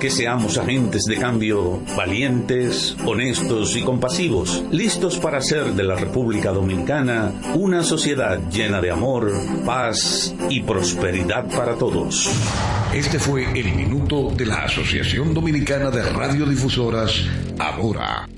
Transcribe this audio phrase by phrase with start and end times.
[0.00, 6.52] que seamos agentes de cambio valientes, honestos y compasivos, listos para hacer de la República
[6.52, 9.32] Dominicana una sociedad llena de amor,
[9.66, 12.30] paz y prosperidad para todos.
[12.92, 17.26] Este fue el minuto de la Asociación Dominicana de Radiodifusoras,
[17.58, 18.37] ahora.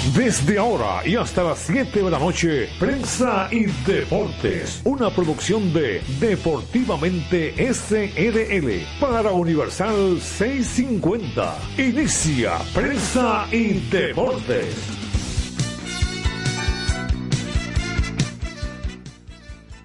[0.00, 6.00] Desde ahora y hasta las 7 de la noche, Prensa y Deportes, una producción de
[6.18, 11.54] Deportivamente SRL para Universal 650.
[11.76, 14.74] Inicia Prensa y Deportes.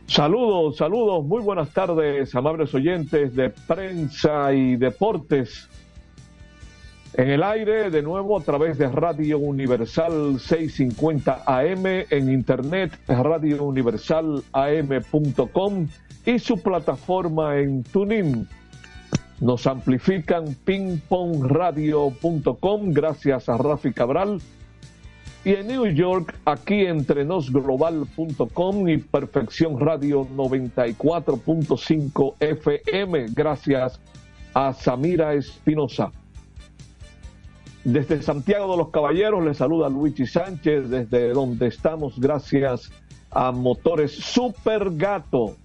[0.07, 5.67] Saludos, saludos, muy buenas tardes, amables oyentes de prensa y deportes.
[7.17, 15.87] En el aire, de nuevo, a través de Radio Universal 650 AM, en internet, radiouniversalam.com
[16.25, 18.49] y su plataforma en TuneIn.
[19.39, 24.41] Nos amplifican pingpongradio.com, gracias a Rafi Cabral
[25.45, 34.01] y en New York, aquí entre nosglobal.com y Perfección Radio 94.5 FM, gracias
[34.53, 36.11] a Samira Espinosa.
[37.85, 42.91] Desde Santiago de los Caballeros le saluda Luigi Sánchez, desde donde estamos, gracias
[43.29, 45.55] a Motores Super Gato,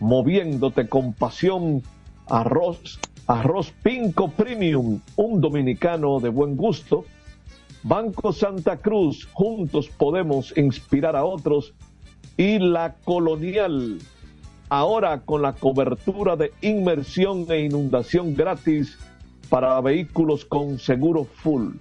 [0.00, 1.82] moviéndote con pasión,
[2.30, 7.04] arroz, arroz Pinco Premium, un dominicano de buen gusto
[7.82, 11.74] Banco Santa Cruz, juntos podemos inspirar a otros.
[12.38, 13.98] Y la colonial,
[14.70, 18.98] ahora con la cobertura de inmersión e inundación gratis
[19.50, 21.74] para vehículos con seguro full.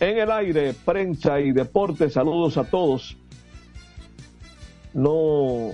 [0.00, 3.16] En el aire, prensa y deporte, saludos a todos.
[4.92, 5.70] No,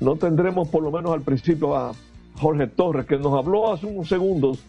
[0.00, 1.92] no tendremos por lo menos al principio a
[2.36, 4.60] Jorge Torres, que nos habló hace unos segundos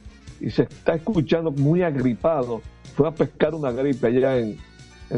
[0.41, 2.61] y se está escuchando muy agripado.
[2.95, 4.57] Fue a pescar una gripe allá en,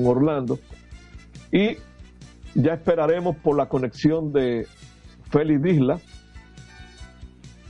[0.06, 0.60] Orlando.
[1.50, 1.78] Y
[2.54, 4.68] ya esperaremos por la conexión de
[5.32, 6.00] Félix Isla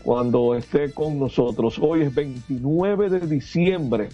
[0.07, 1.77] cuando esté con nosotros.
[1.81, 4.07] Hoy es 29 de diciembre.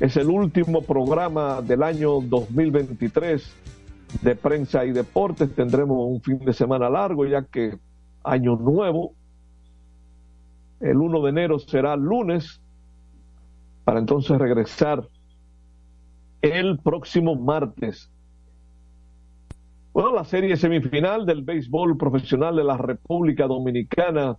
[0.00, 3.54] Es el último programa del año 2023
[4.22, 5.54] de prensa y deportes.
[5.54, 7.76] Tendremos un fin de semana largo ya que
[8.24, 9.12] año nuevo
[10.80, 12.58] el 1 de enero será lunes,
[13.84, 15.06] para entonces regresar
[16.40, 18.10] el próximo martes.
[19.92, 24.36] Bueno, la serie semifinal del béisbol profesional de la República Dominicana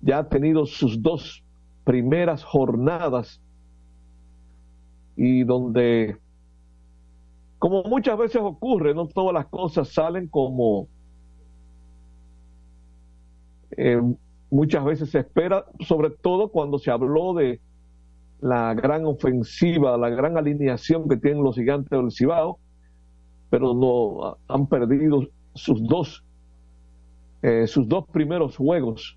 [0.00, 1.42] ya ha tenido sus dos
[1.84, 3.40] primeras jornadas
[5.16, 6.16] y donde,
[7.58, 10.86] como muchas veces ocurre, no todas las cosas salen como
[13.76, 14.00] eh,
[14.50, 17.60] muchas veces se espera, sobre todo cuando se habló de
[18.40, 22.60] la gran ofensiva, la gran alineación que tienen los gigantes del Cibao,
[23.54, 26.24] pero no han perdido sus dos,
[27.40, 29.16] eh, sus dos primeros juegos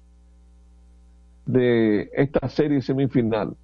[1.48, 3.58] de esta serie semifinal.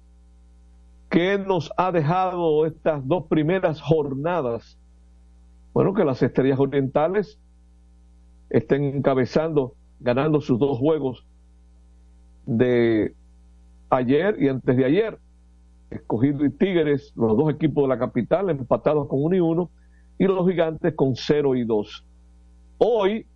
[1.10, 4.76] ¿Qué nos ha dejado estas dos primeras jornadas?
[5.72, 7.38] Bueno, que las estrellas orientales
[8.50, 11.24] estén encabezando, ganando sus dos juegos
[12.46, 13.14] de
[13.90, 15.20] ayer y antes de ayer.
[15.90, 19.70] Escogido y Tigres, los dos equipos de la capital, empatados con 1 y 1,
[20.18, 22.06] y los gigantes con 0 y 2.
[22.78, 23.26] Hoy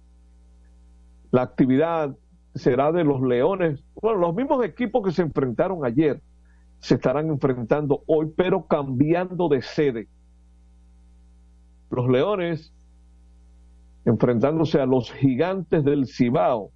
[1.30, 2.16] la actividad
[2.54, 6.20] será de los Leones, bueno, los mismos equipos que se enfrentaron ayer
[6.80, 10.08] se estarán enfrentando hoy, pero cambiando de sede.
[11.90, 12.72] Los Leones
[14.04, 16.70] enfrentándose a los gigantes del Cibao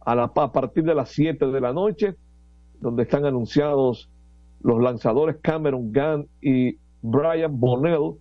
[0.00, 2.14] a, la, a partir de las 7 de la noche,
[2.80, 4.08] donde están anunciados
[4.62, 8.14] los lanzadores Cameron Gunn y Brian Bonnell,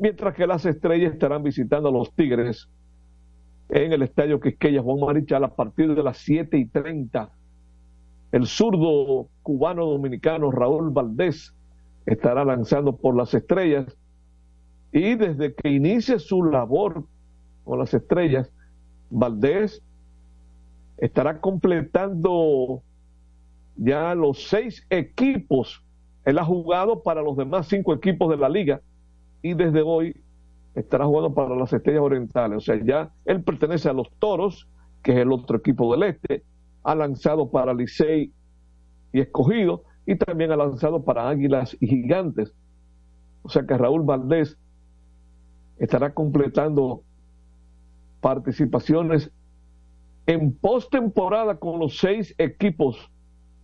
[0.00, 2.68] mientras que las estrellas estarán visitando a los Tigres
[3.68, 7.30] en el estadio Quisqueya Juan Marichal a partir de las 7 y 30
[8.32, 11.54] El zurdo cubano dominicano Raúl Valdés
[12.06, 13.94] estará lanzando por las estrellas.
[14.90, 17.04] Y desde que inicie su labor
[17.64, 18.50] con las estrellas,
[19.10, 19.82] Valdés
[20.96, 22.82] estará completando
[23.76, 25.84] ya los seis equipos.
[26.24, 28.80] Él ha jugado para los demás cinco equipos de la liga
[29.42, 30.14] y desde hoy
[30.74, 32.58] estará jugando para las Estrellas Orientales.
[32.58, 34.68] O sea, ya él pertenece a los Toros,
[35.02, 36.44] que es el otro equipo del Este,
[36.82, 38.32] ha lanzado para Licey
[39.12, 42.52] y Escogido y también ha lanzado para Águilas y Gigantes.
[43.42, 44.58] O sea que Raúl Valdés
[45.78, 47.02] estará completando
[48.20, 49.30] participaciones
[50.26, 53.10] en postemporada con los seis equipos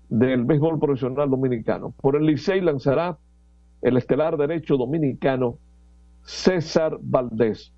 [0.09, 1.91] del béisbol profesional dominicano.
[2.01, 3.19] Por el Licey lanzará
[3.83, 5.59] el estelar derecho dominicano
[6.27, 7.73] César Valdés.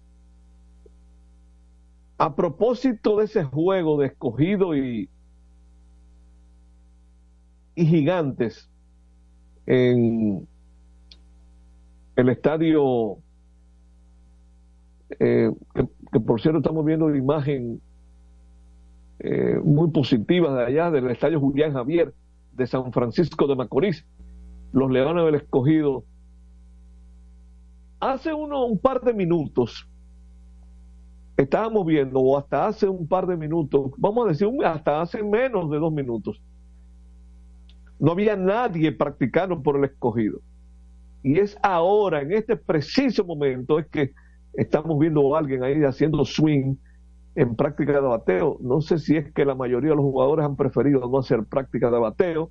[2.16, 5.08] A propósito de ese juego de escogido y,
[7.76, 8.68] y gigantes
[9.66, 10.48] en
[12.16, 13.18] el estadio,
[15.20, 15.50] eh,
[16.10, 17.80] que, por cierto estamos viendo la imagen
[19.20, 22.14] eh, muy positiva de allá del estadio Julián Javier
[22.52, 24.06] de San Francisco de Macorís.
[24.72, 26.04] Los Leones del Escogido
[28.00, 29.88] hace uno, un par de minutos
[31.36, 35.70] estábamos viendo, o hasta hace un par de minutos, vamos a decir, hasta hace menos
[35.70, 36.42] de dos minutos,
[38.00, 40.40] no había nadie practicando por el escogido.
[41.22, 44.12] Y es ahora, en este preciso momento, es que
[44.54, 46.76] estamos viendo a alguien ahí haciendo swing
[47.34, 48.58] en práctica de bateo.
[48.60, 51.90] No sé si es que la mayoría de los jugadores han preferido no hacer práctica
[51.90, 52.50] de bateo,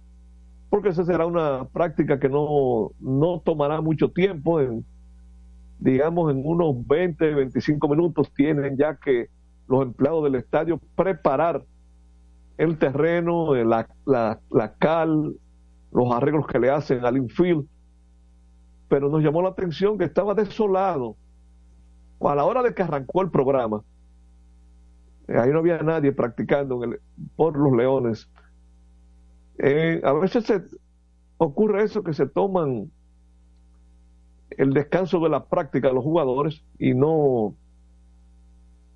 [0.70, 4.86] porque esa será una práctica que no, no tomará mucho tiempo en
[5.80, 9.30] digamos, en unos 20, 25 minutos tienen ya que
[9.68, 11.64] los empleados del estadio preparar
[12.58, 15.36] el terreno, eh, la, la, cal,
[15.92, 17.66] los arreglos que le hacen al infield.
[18.90, 21.16] Pero nos llamó la atención que estaba desolado.
[22.22, 23.84] A la hora de que arrancó el programa,
[25.28, 26.80] eh, ahí no había nadie practicando
[27.36, 28.28] por los leones.
[29.60, 30.64] Eh, a veces se
[31.38, 32.92] ocurre eso que se toman
[34.58, 37.56] el descanso de la práctica de los jugadores y no,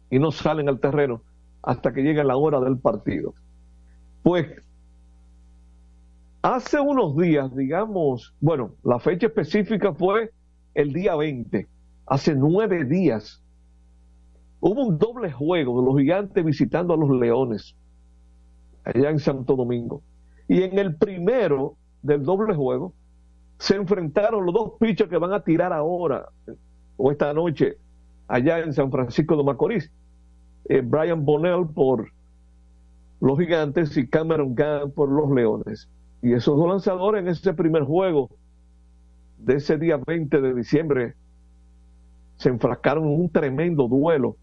[0.09, 1.21] y no salen al terreno
[1.61, 3.33] hasta que llega la hora del partido.
[4.23, 4.47] Pues
[6.41, 10.31] hace unos días, digamos, bueno, la fecha específica fue
[10.73, 11.67] el día 20,
[12.07, 13.43] hace nueve días,
[14.59, 17.75] hubo un doble juego de los gigantes visitando a los leones
[18.83, 20.01] allá en Santo Domingo.
[20.47, 22.93] Y en el primero del doble juego,
[23.61, 26.27] se enfrentaron los dos pitchers que van a tirar ahora
[26.97, 27.77] o esta noche
[28.27, 29.91] allá en San Francisco de Macorís.
[30.65, 32.11] Eh, Brian Bonnell por
[33.19, 35.87] los gigantes y Cameron Gunn por los leones.
[36.23, 38.31] Y esos dos lanzadores en ese primer juego
[39.37, 41.13] de ese día 20 de diciembre
[42.37, 44.37] se enfrascaron en un tremendo duelo.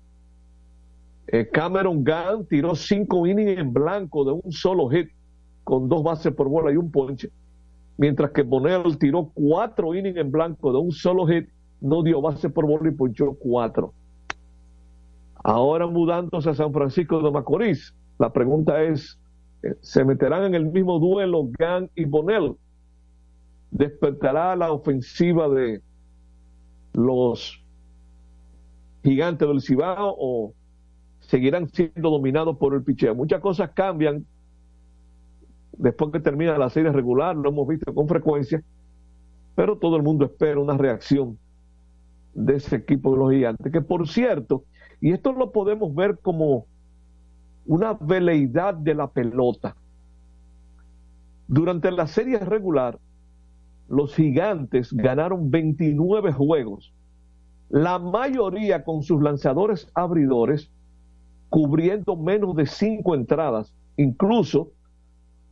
[1.26, 5.10] Eh, Cameron Gunn tiró cinco innings en blanco de un solo hit
[5.64, 7.32] con dos bases por bola y un ponche
[7.98, 11.48] mientras que Bonell tiró cuatro innings en blanco de un solo hit,
[11.80, 13.92] no dio base por bola y ponchó cuatro.
[15.44, 19.18] Ahora mudándose a San Francisco de Macorís, la pregunta es,
[19.62, 22.54] eh, ¿se meterán en el mismo duelo Gan y Bonell?
[23.70, 25.82] ¿Despertará la ofensiva de
[26.94, 27.62] los
[29.02, 30.54] gigantes del Cibao o
[31.20, 33.14] seguirán siendo dominados por el picheo?
[33.14, 34.24] Muchas cosas cambian
[35.78, 38.62] después que termina la serie regular, lo hemos visto con frecuencia,
[39.54, 41.38] pero todo el mundo espera una reacción
[42.34, 44.64] de ese equipo de los gigantes, que por cierto,
[45.00, 46.66] y esto lo podemos ver como
[47.66, 49.76] una veleidad de la pelota.
[51.46, 52.98] Durante la serie regular,
[53.88, 56.92] los gigantes ganaron 29 juegos,
[57.70, 60.70] la mayoría con sus lanzadores abridores
[61.48, 64.72] cubriendo menos de cinco entradas, incluso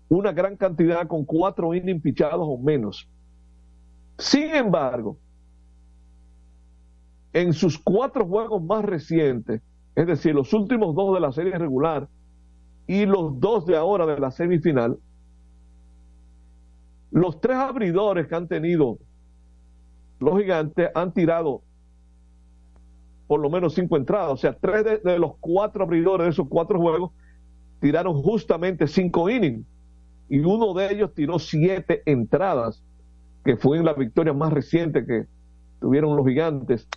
[0.08, 3.08] una gran cantidad con cuatro innings pichados o menos.
[4.18, 5.18] Sin embargo,
[7.32, 9.62] en sus cuatro juegos más recientes,
[9.94, 12.08] es decir, los últimos dos de la serie regular
[12.86, 14.98] y los dos de ahora de la semifinal,
[17.10, 18.98] los tres abridores que han tenido
[20.18, 21.62] los gigantes han tirado
[23.26, 26.46] por lo menos cinco entradas, o sea, tres de, de los cuatro abridores de esos
[26.48, 27.10] cuatro juegos
[27.80, 29.66] tiraron justamente cinco innings
[30.28, 32.82] y uno de ellos tiró siete entradas,
[33.44, 35.26] que fue en la victoria más reciente que
[35.80, 36.88] tuvieron los gigantes.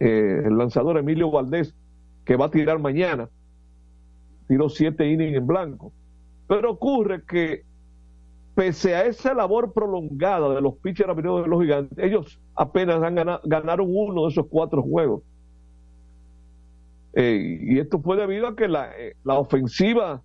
[0.00, 1.74] Eh, el lanzador Emilio Valdés,
[2.24, 3.28] que va a tirar mañana,
[4.48, 5.92] tiró siete innings en blanco.
[6.48, 7.64] Pero ocurre que
[8.54, 13.40] pese a esa labor prolongada de los pitchers de los gigantes, ellos apenas han ganado,
[13.44, 15.22] ganaron uno de esos cuatro juegos.
[17.14, 20.20] Eh, y esto fue debido a que la, eh, la, ofensiva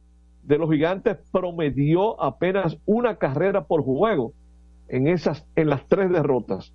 [0.49, 4.33] de los gigantes promedió apenas una carrera por juego
[4.87, 6.73] en esas en las tres derrotas.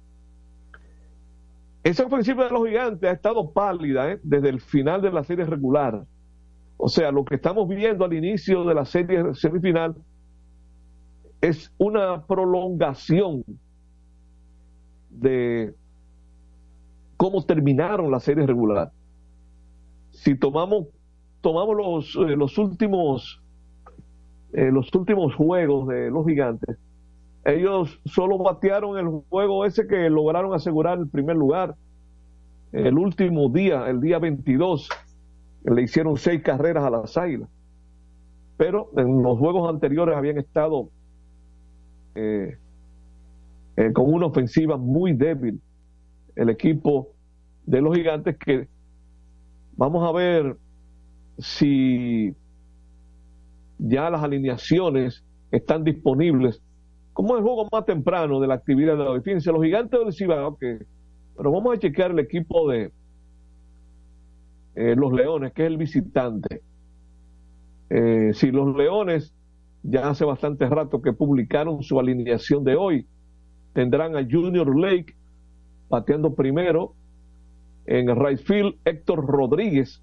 [1.82, 4.20] Esa ofensiva de los gigantes ha estado pálida ¿eh?
[4.22, 6.04] desde el final de la serie regular.
[6.76, 9.96] O sea, lo que estamos viendo al inicio de la serie semifinal
[11.40, 13.42] es una prolongación
[15.10, 15.74] de
[17.16, 18.92] cómo terminaron la serie regular.
[20.12, 20.86] Si tomamos,
[21.40, 23.40] tomamos los, eh, los últimos
[24.54, 26.78] eh, los últimos juegos de los gigantes,
[27.44, 31.74] ellos solo batearon el juego ese que lograron asegurar el primer lugar.
[32.72, 34.88] El último día, el día 22,
[35.64, 37.48] le hicieron seis carreras a las águilas.
[38.56, 40.88] Pero en los juegos anteriores habían estado
[42.14, 42.56] eh,
[43.76, 45.60] eh, con una ofensiva muy débil.
[46.36, 47.08] El equipo
[47.66, 48.68] de los gigantes que
[49.76, 50.56] vamos a ver
[51.38, 52.34] si
[53.78, 56.62] ya las alineaciones están disponibles.
[57.12, 60.56] Como el juego más temprano de la actividad de la defensa, los gigantes del Cibao,
[60.56, 60.84] que,
[61.36, 62.90] pero vamos a chequear el equipo de
[64.74, 66.62] eh, los Leones, que es el visitante.
[68.32, 69.32] si los Leones
[69.84, 73.06] ya hace bastante rato que publicaron su alineación de hoy.
[73.74, 75.14] Tendrán a Junior Lake
[75.88, 76.94] bateando primero
[77.86, 80.02] en el right field, Héctor Rodríguez,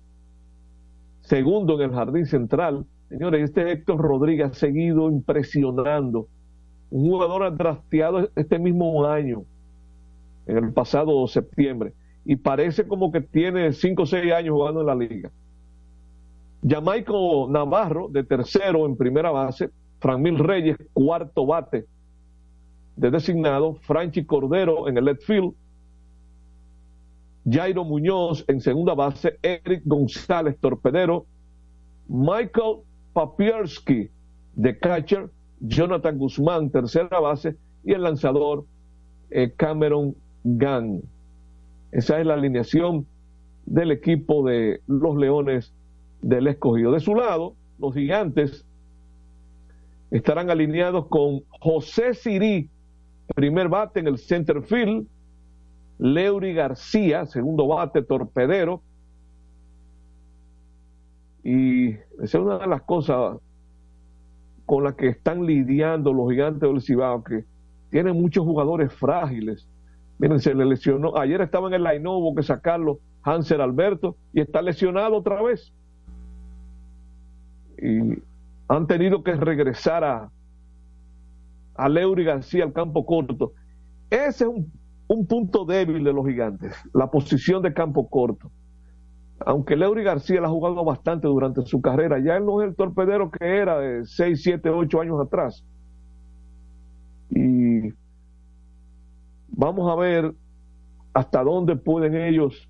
[1.22, 2.86] segundo en el jardín central.
[3.12, 6.30] Señores, este Héctor Rodríguez ha seguido impresionando.
[6.90, 9.44] Un jugador trasteado este mismo año,
[10.48, 14.88] en el pasado septiembre, y parece como que tiene 5 o 6 años jugando en
[14.88, 15.30] la liga.
[16.66, 21.86] Jamaico Navarro, de tercero en primera base, Franmil Reyes, cuarto bate
[22.96, 25.54] de designado, Franchi Cordero en el left field,
[27.50, 31.26] Jairo Muñoz en segunda base, Eric González Torpedero,
[32.08, 34.10] Michael Papierski
[34.56, 38.66] de catcher, Jonathan Guzmán tercera base y el lanzador
[39.30, 41.04] eh, Cameron Gunn.
[41.92, 43.06] Esa es la alineación
[43.66, 45.72] del equipo de los Leones
[46.22, 46.92] del escogido.
[46.92, 48.66] De su lado, los gigantes
[50.12, 52.70] estarán alineados con José Sirí,
[53.36, 55.08] primer bate en el center field,
[56.00, 58.82] Leury García, segundo bate torpedero.
[61.44, 63.38] Y esa es una de las cosas
[64.66, 67.46] con las que están lidiando los gigantes del Cibao, que
[67.90, 69.68] tienen muchos jugadores frágiles.
[70.20, 71.18] Miren, se le lesionó.
[71.18, 75.74] Ayer estaba en el line hubo que sacarlo Hanser Alberto y está lesionado otra vez
[77.82, 78.22] y
[78.68, 80.32] han tenido que regresar a,
[81.76, 83.54] a Leury García al campo corto.
[84.10, 84.50] Ese es
[85.08, 88.50] un, punto débil de los gigantes, la posición de campo corto.
[89.46, 92.76] Aunque Leury García la ha jugado bastante durante su carrera, ya él no es el
[92.76, 95.64] torpedero que era de 6, 7, 8 años atrás.
[97.30, 97.94] Y
[99.50, 100.34] vamos a ver
[101.14, 102.70] hasta dónde pueden ellos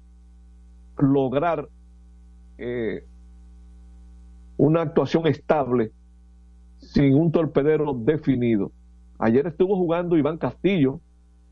[0.98, 1.68] lograr
[2.58, 3.04] eh,
[4.58, 5.92] una actuación estable
[6.78, 8.72] sin un torpedero definido.
[9.20, 11.00] Ayer estuvo jugando Iván Castillo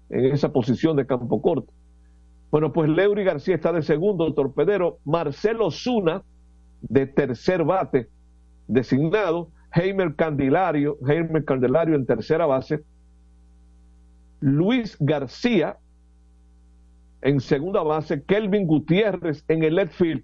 [0.10, 1.72] en esa posición de campo corto.
[2.52, 6.24] Bueno, pues Leury García está de segundo torpedero, Marcelo Zuna
[6.82, 8.10] de tercer bate
[8.68, 12.84] designado, Heimer Candelario, Heimer Candelario en tercera base,
[14.40, 15.78] Luis García
[17.22, 20.24] en segunda base, Kelvin Gutiérrez en el left field.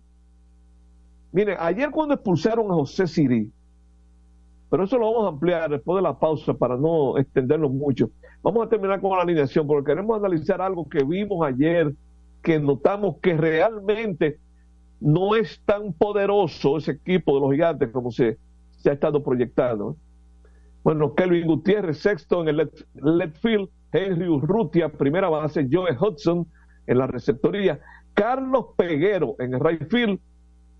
[1.31, 3.51] Mire, ayer cuando expulsaron a José Siri,
[4.69, 8.09] pero eso lo vamos a ampliar después de la pausa para no extenderlo mucho.
[8.41, 11.93] Vamos a terminar con la alineación porque queremos analizar algo que vimos ayer,
[12.45, 14.37] que notamos que realmente
[15.01, 18.37] no es tan poderoso ese equipo de los gigantes como se,
[18.77, 19.97] se ha estado proyectando.
[20.83, 22.57] Bueno, Kelvin Gutiérrez, sexto en el
[22.93, 26.45] left, field, Henry Urrutia, primera base, Joe Hudson
[26.85, 27.79] en la receptoría,
[28.13, 30.19] Carlos Peguero en el right field,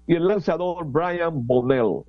[0.06, 2.04] y el lanzador Brian Bonnell.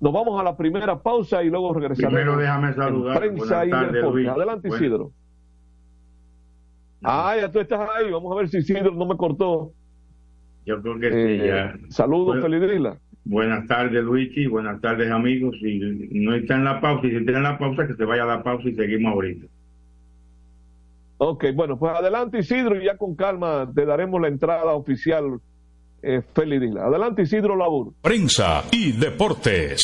[0.00, 2.14] Nos vamos a la primera pausa y luego regresamos.
[2.14, 3.18] Primero déjame saludar.
[3.18, 3.72] Prensa y
[4.26, 5.12] Adelante, Isidro.
[7.04, 8.10] Ah, ya tú estás ahí.
[8.10, 9.72] Vamos a ver si Isidro no me cortó.
[10.66, 11.74] Yo creo que sí, ya.
[11.88, 12.98] Saludos, Felidrila.
[13.24, 14.46] Buenas tardes, Luigi.
[14.46, 15.54] Buenas tardes, amigos.
[15.60, 15.78] Si
[16.12, 18.26] no está en la pausa, y si está en la pausa, que se vaya a
[18.26, 19.46] la pausa y seguimos ahorita.
[21.18, 25.40] Ok, bueno, pues adelante, Isidro, y ya con calma te daremos la entrada oficial
[26.02, 26.22] eh,
[26.80, 27.94] Adelante Isidro Labur.
[28.02, 29.83] Prensa y deportes.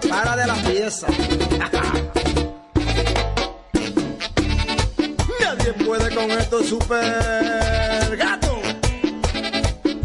[0.00, 1.06] para de la pieza.
[5.40, 8.56] Nadie puede con esto super gato.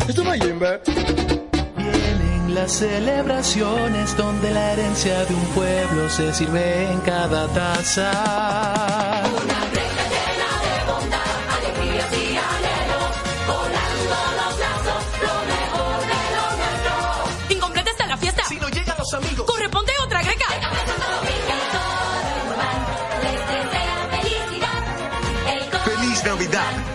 [0.07, 0.31] Esto no.
[0.31, 0.71] Vienen
[2.55, 9.21] las celebraciones donde la herencia de un pueblo se sirve en cada taza.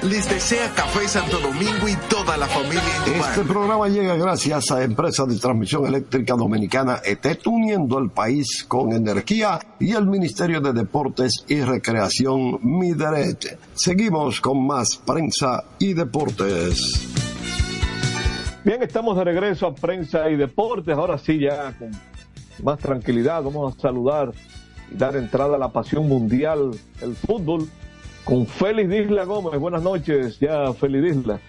[0.04, 4.84] Les desea Café Santo Domingo y toda la familia en Este programa llega gracias a
[4.84, 10.74] Empresa de Transmisión Eléctrica Dominicana ETET, uniendo el país con energía y el Ministerio de
[10.74, 13.58] Deportes y Recreación Mideret.
[13.72, 17.08] Seguimos con más prensa y deportes.
[18.62, 20.94] Bien, estamos de regreso a prensa y deportes.
[20.94, 21.92] Ahora sí, ya con
[22.62, 24.32] más tranquilidad, vamos a saludar
[24.92, 27.70] y dar entrada a la pasión mundial, el fútbol,
[28.24, 29.60] con Félix Disla Gómez.
[29.60, 31.40] Buenas noches, ya Félix Disla.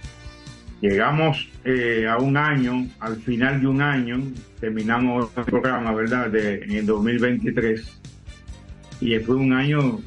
[0.81, 4.21] Llegamos eh, a un año, al final de un año,
[4.59, 8.01] terminamos el programa, ¿verdad?, de, en el 2023.
[9.01, 9.99] Y fue un año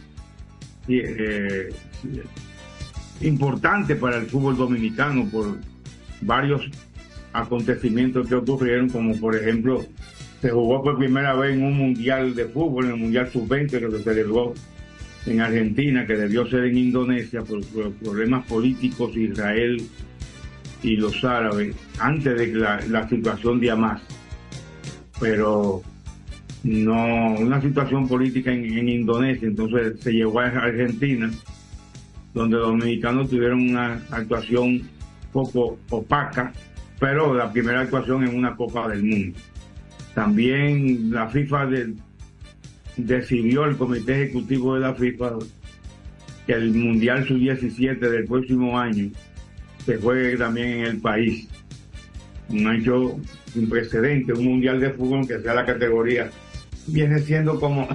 [0.88, 1.70] eh,
[3.22, 5.57] importante para el fútbol dominicano por
[6.20, 6.70] varios
[7.33, 9.85] acontecimientos que ocurrieron, como por ejemplo,
[10.40, 13.90] se jugó por primera vez en un mundial de fútbol, en el Mundial Sub-20 que
[13.90, 14.54] se celebró
[15.31, 17.61] en Argentina, que debió ser en Indonesia por,
[18.03, 19.83] problemas políticos Israel
[20.83, 24.03] y los árabes, antes de la, la situación de Hamas.
[25.21, 25.83] Pero
[26.62, 31.31] no, una situación política en, Indonesia, entonces se llevó a Argentina,
[32.35, 34.83] donde los dominicanos tuvieron una actuación
[35.33, 36.53] poco opaca,
[36.99, 39.38] pero la primera actuación en una Copa del Mundo.
[40.14, 41.95] También la FIFA de-
[42.99, 45.39] decidió, el Comité Ejecutivo de la FIFA,
[46.47, 49.11] que el Mundial Sub-17 del próximo año
[49.85, 51.49] se juegue también en el país.
[52.49, 53.19] Un hecho
[53.53, 56.31] sin precedente, un Mundial de Fútbol que sea la categoría,
[56.87, 57.87] viene siendo como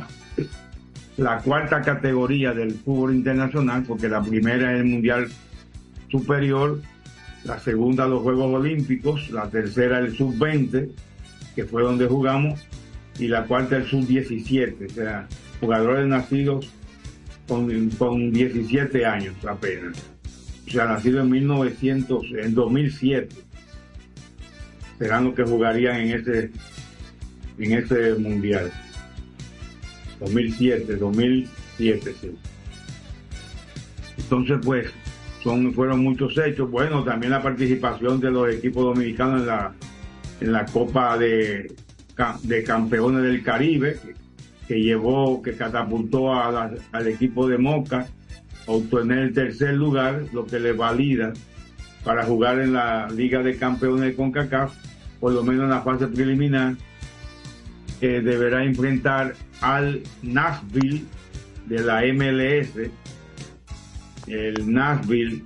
[1.18, 5.28] la cuarta categoría del fútbol internacional, porque la primera es el Mundial
[6.10, 6.80] Superior,
[7.44, 10.90] la segunda los Juegos Olímpicos, la tercera el Sub-20,
[11.56, 12.66] que fue donde jugamos,
[13.20, 15.28] y la cuarta el Sub-17, o sea,
[15.60, 16.70] jugadores nacidos
[17.48, 19.98] con, con 17 años apenas.
[20.68, 23.36] O sea, nacido en 1900, en 2007,
[24.98, 26.52] serán los que jugarían en ese,
[27.60, 28.72] en ese mundial.
[30.20, 32.32] 2007, 2007, sí.
[34.18, 34.88] Entonces, pues,
[35.44, 36.72] son, fueron muchos hechos.
[36.72, 39.74] Bueno, también la participación de los equipos dominicanos en la,
[40.40, 41.72] en la Copa de,
[42.44, 43.98] de Campeones del Caribe,
[44.68, 48.08] que, llevó, que catapultó a al equipo de Moca
[48.68, 51.34] a obtener el tercer lugar, lo que le valida
[52.04, 54.74] para jugar en la Liga de Campeones de CONCACAF,
[55.20, 56.76] por lo menos en la fase preliminar,
[58.00, 61.04] que deberá enfrentar al Nashville
[61.66, 62.92] de la MLS,
[64.28, 65.42] el Nashville,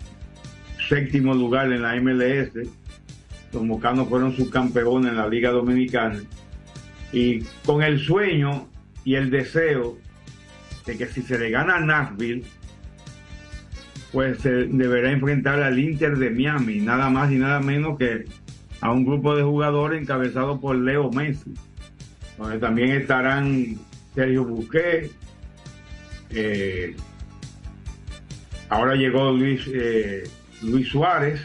[0.89, 2.67] séptimo lugar en la MLS.
[3.53, 6.19] Los mocanos fueron subcampeones en la Liga Dominicana.
[7.11, 8.67] Y con el sueño
[9.03, 9.97] y el deseo
[10.85, 12.43] de que si se le gana a Nashville,
[14.11, 18.25] pues se deberá enfrentar al Inter de Miami, nada más y nada menos que
[18.81, 21.53] a un grupo de jugadores encabezado por Leo Messi,
[22.37, 23.77] donde también estarán
[24.15, 25.13] Sergio Busquets,
[26.29, 26.95] eh,
[28.69, 30.23] ahora llegó Luis, eh,
[30.61, 31.41] Luis Suárez,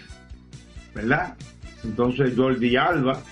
[0.94, 1.36] ¿verdad?
[1.84, 3.22] Entonces Jordi Alba,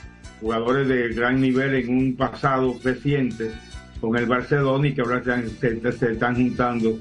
[0.41, 3.51] jugadores de gran nivel en un pasado reciente
[4.01, 6.99] con el Barcelona y que ahora se, se- están juntando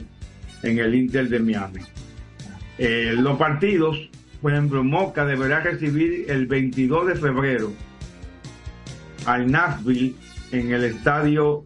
[0.63, 1.79] en el Inter de Miami.
[2.77, 3.97] Eh, los partidos,
[4.41, 7.73] por ejemplo, Moca deberá recibir el 22 de febrero
[9.25, 10.15] al Nashville
[10.51, 11.63] en el estadio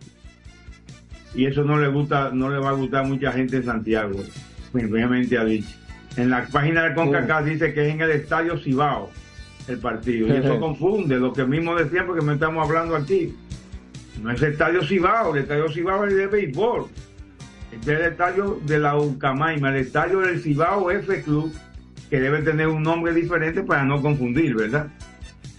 [1.36, 4.20] y eso no le gusta, no le va a gustar a mucha gente en Santiago,
[4.74, 5.70] obviamente ha dicho.
[6.16, 9.10] En la página de CONCACAF dice que es en el estadio Cibao
[9.68, 13.34] el partido y eso confunde lo que mismo decían porque me estamos hablando aquí.
[14.22, 16.88] No es el estadio Cibao, el estadio Cibao es de béisbol.
[17.72, 21.52] Este es el estadio de la Ucamaima, el estadio del Cibao F Club,
[22.10, 24.88] que debe tener un nombre diferente para no confundir, ¿verdad?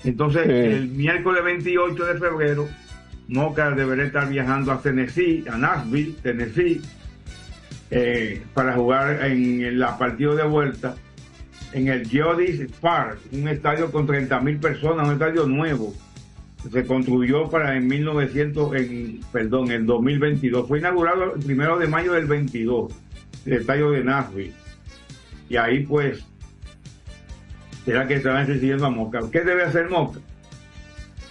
[0.05, 2.69] Entonces, el miércoles 28 de febrero,
[3.27, 6.81] Moca deberá estar viajando a Tennessee, a Nashville, Tennessee,
[7.91, 10.95] eh, para jugar en la partido de vuelta
[11.75, 15.95] en el Geodis Park, un estadio con 30 mil personas, un estadio nuevo.
[16.73, 20.67] Se construyó para en 1900, en, perdón, en 2022.
[20.67, 22.93] Fue inaugurado el primero de mayo del 22,
[23.45, 24.53] el estadio de Nashville.
[25.51, 26.25] Y ahí pues,
[27.85, 29.21] será que estarán siguiendo a Moca.
[29.31, 30.21] ¿Qué debe hacer Moca?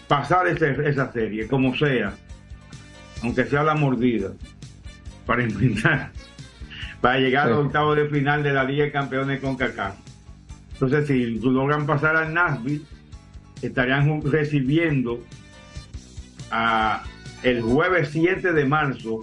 [0.08, 2.13] Pasar ese- esa serie, como sea,
[3.23, 4.32] aunque sea la mordida,
[5.25, 6.12] para inventar,
[7.01, 9.95] para llegar al octavo de final de la Liga de Campeones con CACAF.
[10.84, 12.82] Entonces, si logran pasar al Nashville,
[13.62, 15.24] estarían recibiendo
[17.41, 19.22] el jueves 7 de marzo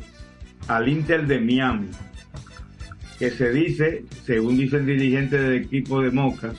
[0.68, 1.88] al Inter de Miami,
[3.18, 6.54] que se dice, según dicen dirigentes del equipo de Moca,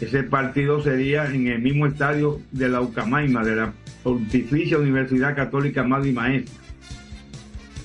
[0.00, 3.72] ese partido sería en el mismo estadio de la Ucamaima, de la
[4.04, 6.54] Pontificia Universidad Católica Madre y Maestra.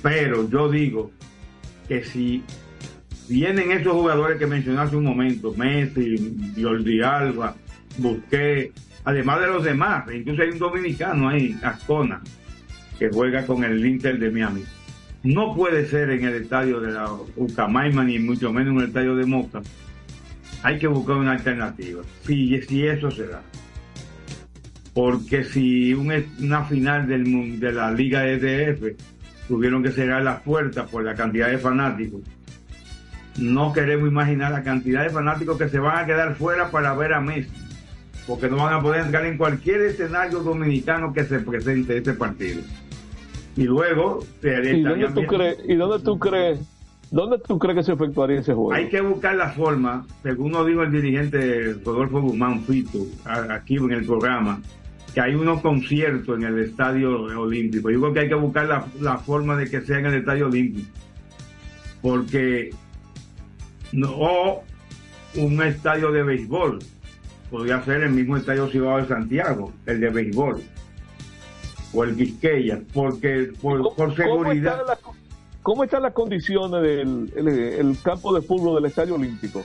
[0.03, 1.11] Pero yo digo
[1.87, 2.43] que si
[3.29, 7.55] vienen esos jugadores que mencioné hace un momento, Messi, Jordi Alba,
[7.97, 8.73] Busquets,
[9.05, 12.21] además de los demás, incluso hay un dominicano ahí, Ascona,
[12.99, 14.63] que juega con el Inter de Miami.
[15.23, 19.15] No puede ser en el estadio de la Ucamaima, ni mucho menos en el estadio
[19.15, 19.61] de Moca.
[20.63, 23.41] Hay que buscar una alternativa, si, si eso se da.
[24.93, 28.95] Porque si un- una final del, de la Liga EDF
[29.47, 32.21] tuvieron que cerrar las puertas por la cantidad de fanáticos,
[33.37, 37.13] no queremos imaginar la cantidad de fanáticos que se van a quedar fuera para ver
[37.13, 37.51] a Messi,
[38.27, 42.61] porque no van a poder entrar en cualquier escenario dominicano que se presente este partido.
[43.55, 46.59] Y luego se ¿Y dónde tú crees, y dónde tú crees,
[47.11, 48.73] dónde tú crees que se efectuaría ese juego?
[48.73, 53.91] Hay que buscar la forma, según nos dijo el dirigente Rodolfo Guzmán Fito, aquí en
[53.91, 54.59] el programa,
[55.13, 57.91] que hay unos conciertos en el Estadio Olímpico.
[57.91, 60.47] Yo creo que hay que buscar la, la forma de que sea en el Estadio
[60.47, 60.89] Olímpico.
[62.01, 62.71] Porque
[63.93, 64.61] no,
[65.35, 66.79] un estadio de béisbol.
[67.49, 70.61] Podría ser el mismo estadio Cibao de Santiago, el de béisbol.
[71.93, 74.79] O el Quisqueya, porque por, por seguridad.
[74.79, 75.15] ¿Cómo están, las,
[75.61, 79.63] cómo están las condiciones del el, el campo de fútbol del Estadio Olímpico?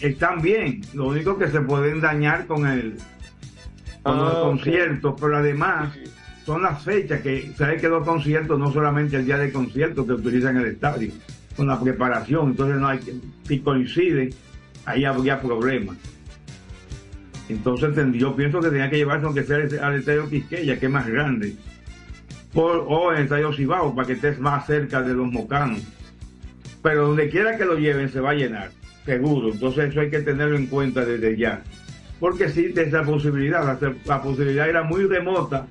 [0.00, 2.96] están bien, lo único que se pueden dañar con el
[4.02, 5.92] con Ah, los conciertos, pero además
[6.46, 10.12] son las fechas que sabes que los conciertos no solamente el día del concierto que
[10.12, 11.12] utilizan el estadio,
[11.58, 14.30] con la preparación, entonces no hay que, si coinciden,
[14.86, 15.96] ahí habría problemas.
[17.48, 21.08] Entonces yo pienso que tenía que llevarse aunque sea al- estadio Quisqueya, que es más
[21.08, 21.56] grande,
[22.52, 25.80] por, o el estadio Cibao, para que estés más cerca de los mocanos.
[26.80, 28.70] Pero donde quiera que lo lleven se va a llenar,
[29.04, 29.50] seguro.
[29.52, 31.62] Entonces eso hay que tenerlo en cuenta desde ya.
[32.20, 33.64] Porque existe esa posibilidad.
[33.80, 35.66] La, la posibilidad era muy remota.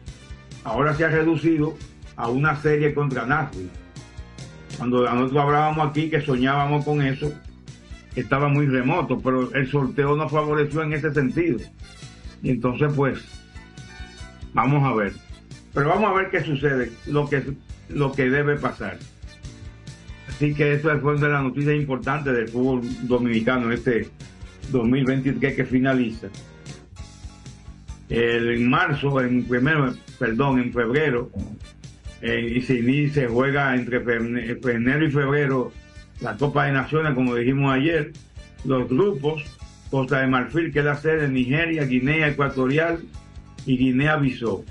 [0.65, 1.77] Ahora se ha reducido
[2.17, 3.69] a una serie contra Nashville.
[4.77, 7.33] Cuando nosotros hablábamos aquí que soñábamos con eso,
[8.15, 11.59] estaba muy remoto, pero el sorteo nos favoreció en ese sentido.
[12.43, 13.19] Y entonces, pues,
[14.53, 15.13] vamos a ver.
[15.73, 17.43] Pero vamos a ver qué sucede, lo que,
[17.89, 18.97] lo que debe pasar.
[20.29, 24.09] Así que eso fue una de las noticias importantes del fútbol dominicano este
[24.71, 26.27] 2023 que finaliza.
[28.09, 31.29] El- en marzo, en primero, perdón, en febrero,
[32.21, 35.71] eh, y se, inicia- se juega entre enero y febrero
[36.21, 38.11] la Copa de Naciones, como dijimos ayer,
[38.65, 39.43] los grupos,
[39.91, 42.99] Costa de Marfil, que es la sede, Nigeria, Guinea Ecuatorial
[43.65, 44.65] y Guinea-Bissau.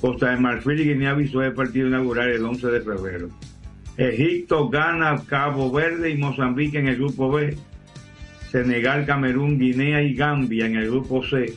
[0.00, 3.28] Costa de Marfil y Guinea-Bissau es el partido inaugural el 11 de febrero.
[3.96, 7.56] Egipto, Ghana, Cabo Verde y Mozambique en el grupo B.
[8.50, 11.54] Senegal, Camerún, Guinea y Gambia en el grupo C.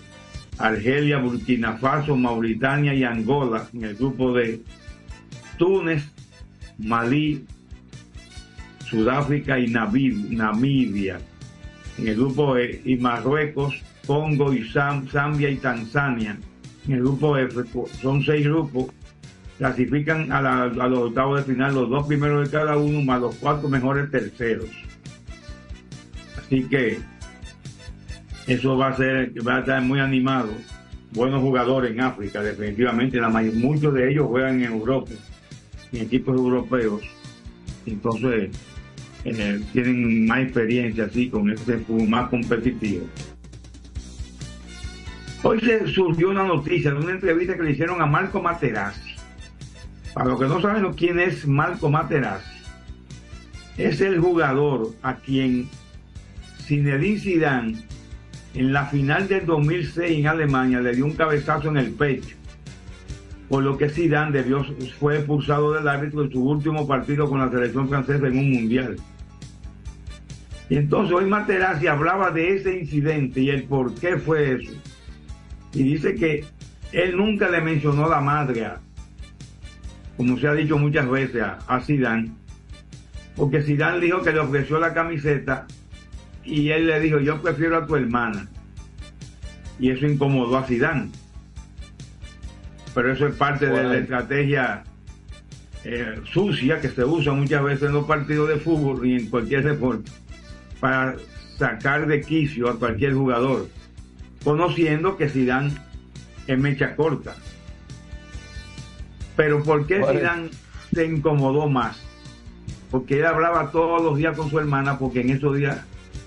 [0.57, 4.61] Argelia, Burkina Faso, Mauritania y Angola en el grupo D.
[5.57, 6.03] Túnez,
[6.77, 7.45] Malí,
[8.89, 11.19] Sudáfrica y Namib- Namibia
[11.97, 12.81] en el grupo E.
[12.85, 16.37] Y Marruecos, Congo y Zam- Zambia y Tanzania
[16.87, 17.63] en el grupo F.
[18.01, 18.87] Son seis grupos
[19.57, 23.21] clasifican a, la- a los octavos de final los dos primeros de cada uno más
[23.21, 24.69] los cuatro mejores terceros.
[26.37, 26.99] Así que
[28.47, 30.49] eso va a ser, va a estar muy animado.
[31.11, 33.19] Buenos jugadores en África, definitivamente.
[33.19, 35.11] La muchos de ellos juegan en Europa,
[35.91, 37.01] en equipos europeos.
[37.85, 38.51] Entonces,
[39.23, 43.05] tienen más experiencia así con este fútbol más competitivo.
[45.41, 49.15] Hoy se surgió una noticia de una entrevista que le hicieron a Marco Materazzi.
[50.13, 52.55] Para los que no saben quién es Marco Materazzi,
[53.77, 55.67] es el jugador a quien
[56.63, 57.94] Zinedine Zidane
[58.55, 62.35] en la final del 2006 en Alemania le dio un cabezazo en el pecho,
[63.49, 64.65] por lo que Zidane debió,
[64.97, 68.95] fue expulsado del árbitro en su último partido con la selección francesa en un mundial.
[70.69, 74.71] Y entonces hoy Materazzi hablaba de ese incidente y el por qué fue eso.
[75.73, 76.45] Y dice que
[76.91, 78.67] él nunca le mencionó la madre,
[80.15, 82.31] como se ha dicho muchas veces a, a Zidane,
[83.35, 85.67] porque Zidane dijo que le ofreció la camiseta
[86.45, 88.47] y él le dijo, yo prefiero a tu hermana.
[89.79, 91.09] Y eso incomodó a Zidane.
[92.93, 94.83] Pero eso es parte de la estrategia
[95.83, 99.63] eh, sucia que se usa muchas veces en los partidos de fútbol y en cualquier
[99.63, 100.11] deporte
[100.79, 101.15] para
[101.57, 103.67] sacar de quicio a cualquier jugador,
[104.43, 105.73] conociendo que Zidane
[106.47, 107.35] es mecha corta.
[109.35, 110.49] Pero ¿por qué Zidane
[110.93, 112.01] se incomodó más?
[112.91, 115.83] Porque él hablaba todos los días con su hermana, porque en esos días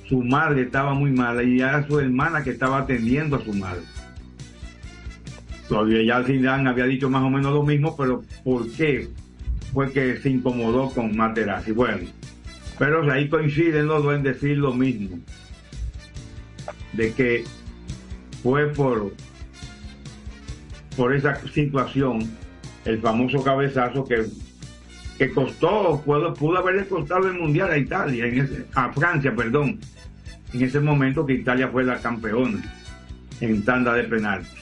[0.09, 3.83] su madre estaba muy mala y era su hermana que estaba atendiendo a su madre.
[5.69, 9.09] Todavía ya Zidane había dicho más o menos lo mismo, pero ¿por qué
[9.73, 11.73] fue que se incomodó con Materazzi?
[11.73, 12.09] Bueno,
[12.79, 15.19] pero ahí coinciden los dos en decir lo mismo,
[16.95, 17.45] de que
[18.43, 19.13] fue por,
[20.97, 22.31] por esa situación
[22.87, 24.25] el famoso cabezazo que,
[25.19, 29.79] que costó, pudo, pudo haberle costado el Mundial a Italia, a Francia, perdón,
[30.53, 32.63] en ese momento que Italia fue la campeona
[33.41, 34.53] en tanda de penaltis.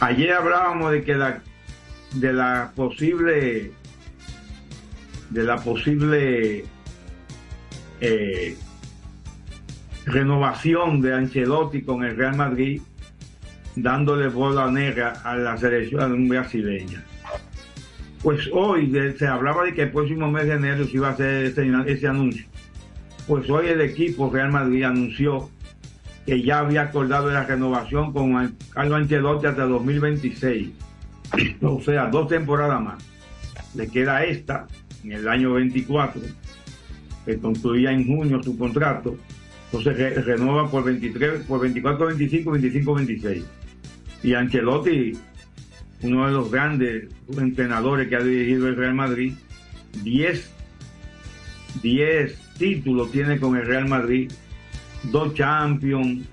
[0.00, 1.40] Ayer hablábamos de que la,
[2.14, 3.72] de la posible
[5.30, 6.64] de la posible
[8.00, 8.56] eh,
[10.06, 12.80] renovación de Ancelotti con el Real Madrid,
[13.76, 17.04] dándole bola negra a la selección brasileña.
[18.22, 21.46] Pues hoy se hablaba de que el próximo mes de enero se iba a hacer
[21.46, 22.47] ese, ese anuncio.
[23.28, 25.50] Pues hoy el equipo Real Madrid anunció
[26.24, 30.70] que ya había acordado la renovación con Carlo Ancelotti hasta 2026.
[31.60, 33.04] o sea, dos temporadas más.
[33.74, 34.66] Le queda esta
[35.04, 36.22] en el año 24,
[37.26, 39.14] que concluía en junio su contrato,
[39.66, 43.44] entonces re renueva por 23, por 24, 25, 25, 26.
[44.22, 45.12] Y Ancelotti,
[46.02, 49.34] uno de los grandes entrenadores que ha dirigido el Real Madrid,
[50.02, 50.50] 10,
[51.82, 54.30] 10 títulos tiene con el Real Madrid,
[55.04, 56.26] dos Champions,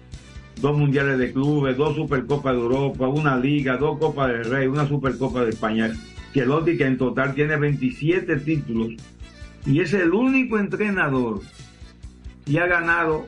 [0.60, 4.88] dos Mundiales de Clubes, dos Supercopas de Europa, una Liga, dos Copas del Rey, una
[4.88, 5.92] Supercopa de España.
[6.36, 8.94] Ancelotti que en total tiene 27 títulos
[9.66, 11.42] y es el único entrenador
[12.46, 13.28] que ha ganado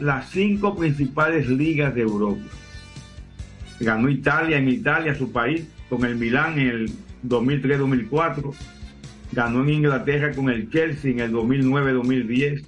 [0.00, 2.42] las cinco principales ligas de Europa.
[3.80, 6.92] Ganó Italia en Italia, su país, con el Milán en el
[7.26, 8.54] 2003-2004.
[9.32, 12.64] Ganó en Inglaterra con el Chelsea en el 2009-2010.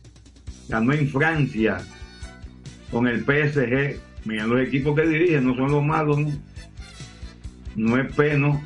[0.68, 1.78] Ganó en Francia
[2.90, 3.98] con el PSG.
[4.24, 6.30] Mira, los equipos que dirige no son los malos, ¿no?
[7.76, 8.60] No es peno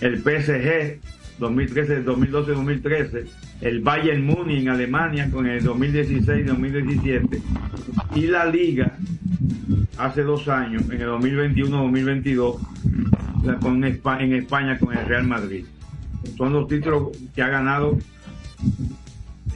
[0.00, 1.00] el PSG
[1.38, 3.24] 2013, 2012, 2013,
[3.62, 7.40] el Bayern Múnich en Alemania con el 2016, 2017
[8.14, 8.96] y la Liga
[9.98, 12.56] hace dos años, en el 2021, 2022,
[13.60, 15.64] con en España con el Real Madrid.
[16.36, 17.98] Son los títulos que ha ganado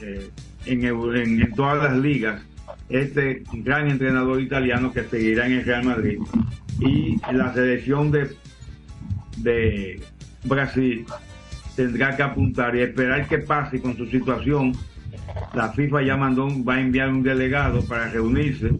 [0.01, 0.29] eh,
[0.65, 2.41] en, todas las ligas
[2.89, 6.19] este gran entrenador italiano que seguirá en el Real Madrid
[6.79, 8.29] y la selección de
[9.37, 10.01] de
[10.43, 11.05] Brasil
[11.75, 14.73] tendrá que apuntar y esperar que pase con su situación.
[15.53, 18.71] La FIFA ya mandó, va a enviar un delegado para reunirse.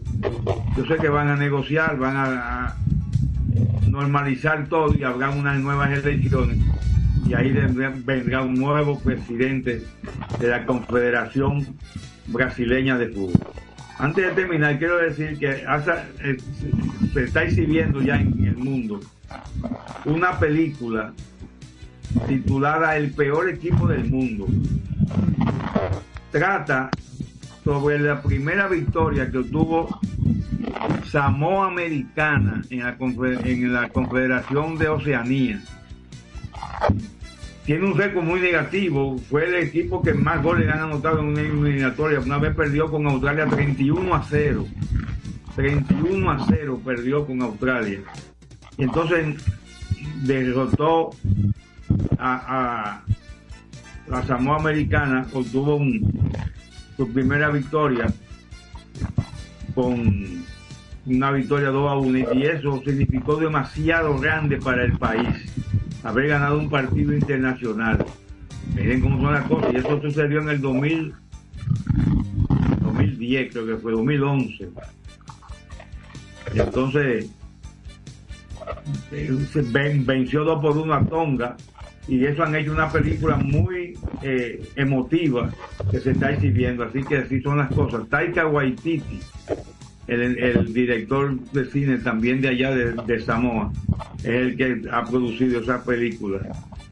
[0.76, 2.76] Yo sé que van a negociar, van a
[3.86, 6.58] normalizar todo y habrá unas nuevas elecciones.
[7.28, 9.84] Y ahí vendrá, un nuevo presidente
[10.40, 11.76] de la Confederación
[12.28, 13.52] Brasileña de Fútbol.
[13.98, 16.36] Antes de terminar, quiero decir que eh,
[17.12, 19.00] se está exhibiendo ya en el mundo
[20.06, 21.12] una película
[22.26, 24.46] titulada El peor equipo del mundo.
[26.30, 26.90] Trata
[27.62, 30.00] sobre la primera victoria que obtuvo
[31.10, 35.60] Samoa Americana en la Confederación de Oceanía.
[37.68, 39.18] Tiene un récord muy negativo.
[39.28, 42.18] Fue el equipo que más goles han anotado en una eliminatoria.
[42.18, 44.66] Una vez perdió con Australia 31 a 0.
[45.54, 48.00] 31 a 0 perdió con Australia.
[48.78, 49.36] Y entonces
[50.22, 51.10] derrotó
[52.18, 53.02] a,
[54.06, 55.78] la Samoa Americana, obtuvo
[56.96, 58.06] su primera victoria
[59.74, 60.42] con
[61.04, 65.68] una victoria 2 a 1 y eso significó demasiado grande para el país
[66.02, 68.04] haber ganado un partido internacional.
[68.74, 71.14] Miren cómo son las cosas y eso sucedió en el 2000,
[72.82, 74.68] 2010 creo que fue 2011.
[76.54, 77.30] Y entonces
[79.12, 81.56] eh, venció 2 por 1 a Tonga
[82.06, 85.50] y eso han hecho una película muy eh, emotiva
[85.90, 86.84] que se está exhibiendo.
[86.84, 88.08] Así que así son las cosas.
[88.08, 89.20] Taika Waititi,
[90.08, 93.72] el, el director de cine también de allá de, de Samoa,
[94.18, 96.40] es el que ha producido esa película.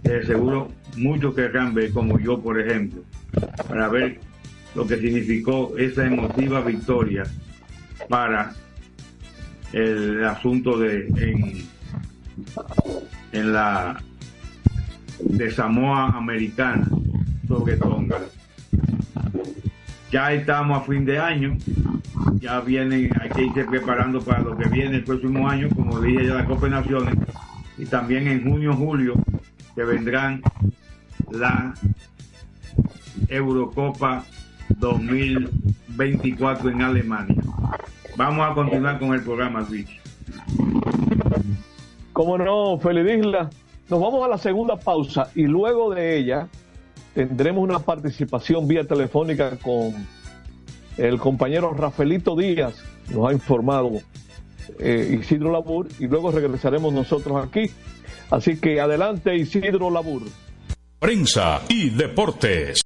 [0.02, 3.02] Que seguro muchos querrán ver, como yo, por ejemplo,
[3.68, 4.20] para ver
[4.74, 7.24] lo que significó esa emotiva victoria
[8.08, 8.54] para
[9.72, 11.64] el asunto de en,
[13.32, 14.00] en la
[15.18, 16.86] de Samoa Americana
[17.48, 18.20] sobre Tonga.
[20.16, 21.58] Ya estamos a fin de año,
[22.40, 26.26] ya vienen, hay que irse preparando para lo que viene el próximo año, como dije
[26.26, 27.14] ya la Copa de Naciones,
[27.76, 29.12] y también en junio, julio,
[29.74, 30.40] que vendrán
[31.30, 31.74] la
[33.28, 34.24] Eurocopa
[34.78, 37.42] 2024 en Alemania.
[38.16, 40.00] Vamos a continuar con el programa, Rich.
[42.14, 43.50] Como no, Felidisla,
[43.90, 46.48] nos vamos a la segunda pausa y luego de ella
[47.16, 49.94] tendremos una participación vía telefónica con
[50.98, 52.74] el compañero Rafaelito Díaz,
[53.10, 53.90] nos ha informado
[54.78, 57.70] eh, Isidro Labur, y luego regresaremos nosotros aquí.
[58.30, 60.22] Así que adelante, Isidro Labur.
[60.98, 62.85] Prensa y deportes.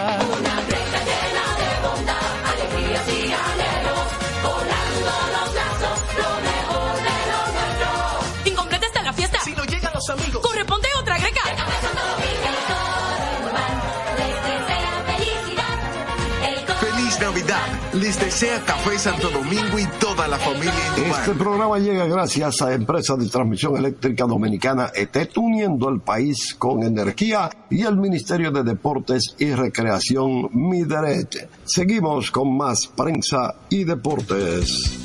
[18.19, 23.29] Desea Café Santo Domingo y toda la familia Este programa llega gracias a Empresa de
[23.29, 29.53] Transmisión Eléctrica Dominicana ETET, uniendo el país con energía y el Ministerio de Deportes y
[29.53, 31.49] Recreación Mideret.
[31.63, 34.99] Seguimos con más prensa y deportes.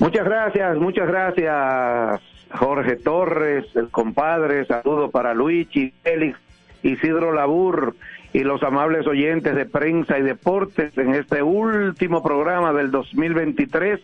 [0.00, 2.20] Muchas gracias, muchas gracias,
[2.58, 4.64] Jorge Torres, el compadre.
[4.64, 6.38] Saludo para Luigi, Félix,
[6.82, 7.94] Isidro Labur
[8.32, 14.00] y los amables oyentes de prensa y deportes en este último programa del 2023.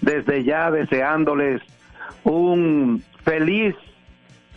[0.00, 1.60] Desde ya deseándoles
[2.24, 3.74] un feliz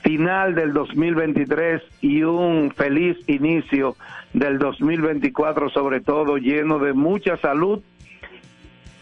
[0.02, 3.96] final del 2023 y un feliz inicio
[4.34, 7.82] del 2024, sobre todo lleno de mucha salud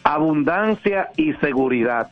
[0.03, 2.11] abundancia y seguridad.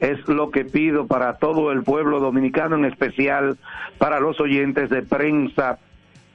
[0.00, 3.56] Es lo que pido para todo el pueblo dominicano, en especial
[3.98, 5.78] para los oyentes de prensa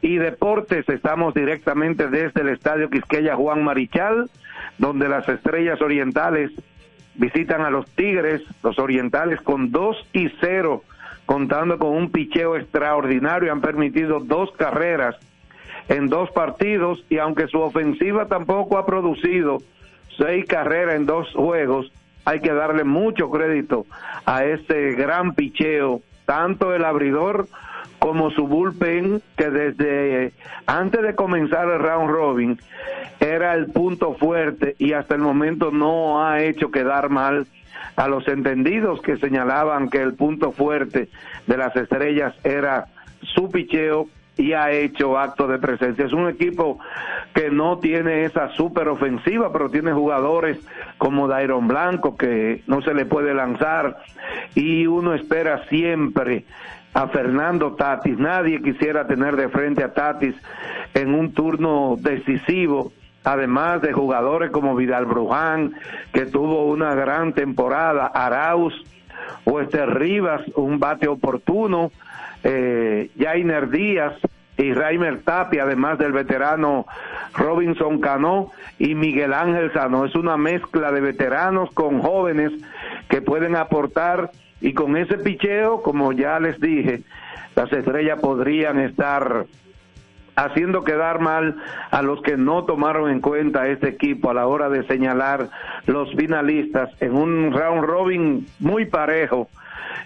[0.04, 0.88] y deportes.
[0.90, 4.30] Estamos directamente desde el Estadio Quisqueya Juan Marichal,
[4.78, 6.52] donde las estrellas orientales
[7.16, 10.84] visitan a los Tigres, los orientales con 2 y 0,
[11.26, 13.52] contando con un picheo extraordinario.
[13.52, 15.16] Han permitido dos carreras
[15.88, 19.60] en dos partidos y aunque su ofensiva tampoco ha producido
[20.18, 21.92] seis carreras en dos juegos,
[22.26, 23.86] hay que darle mucho crédito
[24.26, 27.48] a ese gran picheo, tanto el abridor
[28.04, 30.34] como su bullpen, que desde
[30.66, 32.60] antes de comenzar el round robin
[33.22, 37.48] era el punto fuerte y hasta el momento no ha hecho quedar mal
[37.96, 41.08] a los entendidos que señalaban que el punto fuerte
[41.48, 42.88] de las estrellas era
[43.22, 46.04] su picheo y ha hecho acto de presencia.
[46.04, 46.80] Es un equipo
[47.34, 50.60] que no tiene esa super ofensiva, pero tiene jugadores
[50.98, 53.96] como Dairon Blanco que no se le puede lanzar
[54.56, 56.44] y uno espera siempre
[56.94, 58.18] a Fernando Tatis.
[58.18, 60.36] Nadie quisiera tener de frente a Tatis
[60.94, 62.92] en un turno decisivo
[63.24, 65.74] además de jugadores como Vidal Bruján,
[66.12, 68.74] que tuvo una gran temporada, Arauz,
[69.46, 71.92] Wester Rivas, un bate oportuno,
[72.44, 74.14] eh, Jainer Díaz,
[74.56, 76.86] y Raimer Tapia, además del veterano
[77.34, 80.06] Robinson Cano y Miguel Ángel Sano.
[80.06, 82.52] Es una mezcla de veteranos con jóvenes
[83.10, 84.30] que pueden aportar
[84.64, 87.02] y con ese picheo, como ya les dije,
[87.54, 89.46] las estrellas podrían estar
[90.38, 91.58] haciendo quedar mal
[91.92, 95.50] a los que no tomaron en cuenta este equipo a la hora de señalar
[95.86, 99.50] los finalistas en un round robin muy parejo.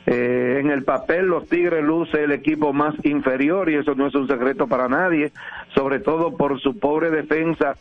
[0.08, 4.16] Eh, en el papel los Tigres luce el equipo más inferior y eso no es
[4.16, 5.32] un secreto para nadie,
[5.76, 7.76] sobre todo por su pobre defensa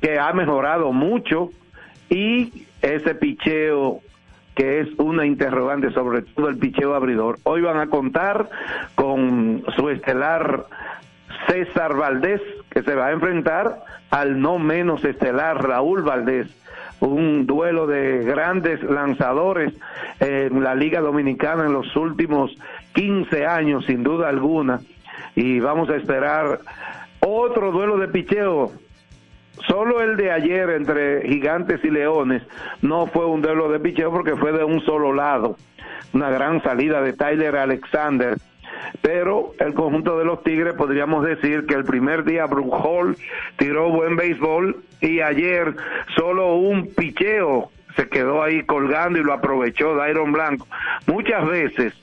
[0.00, 1.50] que ha mejorado mucho
[2.08, 4.00] y ese picheo
[4.54, 7.38] que es una interrogante sobre todo el picheo abridor.
[7.44, 8.48] Hoy van a contar
[8.94, 10.66] con su estelar
[11.46, 12.40] César Valdés,
[12.70, 16.48] que se va a enfrentar al no menos estelar Raúl Valdés.
[17.00, 19.72] Un duelo de grandes lanzadores
[20.20, 22.56] en la Liga Dominicana en los últimos
[22.92, 24.80] 15 años, sin duda alguna.
[25.34, 26.60] Y vamos a esperar
[27.20, 28.72] otro duelo de picheo
[29.66, 32.42] Solo el de ayer entre Gigantes y Leones
[32.80, 35.56] no fue un duelo de picheo porque fue de un solo lado.
[36.12, 38.38] Una gran salida de Tyler Alexander.
[39.00, 43.16] Pero el conjunto de los Tigres podríamos decir que el primer día Hall
[43.56, 45.74] tiró buen béisbol y ayer
[46.16, 50.66] solo un picheo se quedó ahí colgando y lo aprovechó Dairon Blanco.
[51.06, 51.94] Muchas veces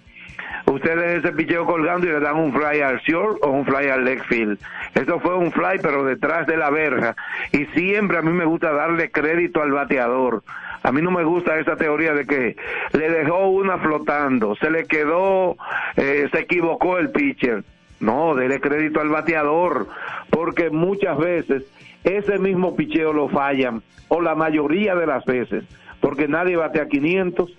[0.66, 4.06] ustedes ese picheo colgando y le dan un fly al short o un fly al
[4.06, 4.60] leg field.
[4.96, 7.16] Eso fue un fly pero detrás de la verja
[7.52, 10.44] y siempre a mí me gusta darle crédito al bateador.
[10.82, 12.56] A mí no me gusta esa teoría de que
[12.94, 15.58] le dejó una flotando, se le quedó,
[15.98, 17.64] eh, se equivocó el pitcher.
[18.00, 19.88] No, dele crédito al bateador,
[20.30, 21.64] porque muchas veces
[22.06, 25.66] ese mismo picheo lo fallan, o la mayoría de las veces,
[26.00, 27.52] porque nadie batea 500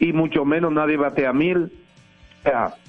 [0.00, 1.70] y mucho menos nadie batea 1000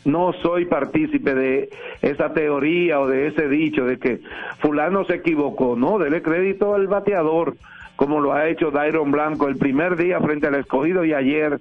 [0.06, 1.70] no soy partícipe de
[2.02, 4.22] esa teoría o de ese dicho de que
[4.60, 5.76] fulano se equivocó.
[5.76, 7.56] No, dele crédito al bateador,
[7.95, 11.60] como lo ha hecho Dairon Blanco el primer día frente al escogido y ayer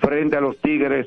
[0.00, 1.06] frente a los Tigres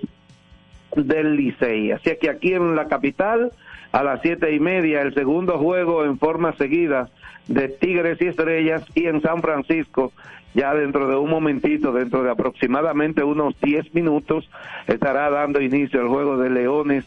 [0.96, 1.92] del Licey.
[1.92, 3.52] Así que aquí en la capital,
[3.92, 7.10] a las siete y media, el segundo juego en forma seguida
[7.48, 10.12] de Tigres y Estrellas y en San Francisco
[10.54, 14.50] ya dentro de un momentito, dentro de aproximadamente unos 10 minutos,
[14.88, 17.06] estará dando inicio el juego de Leones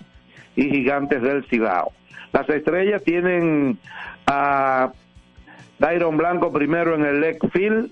[0.57, 1.92] y Gigantes del Cibao.
[2.32, 3.78] Las estrellas tienen
[4.26, 4.92] a
[5.78, 7.90] Dairon Blanco primero en el left field,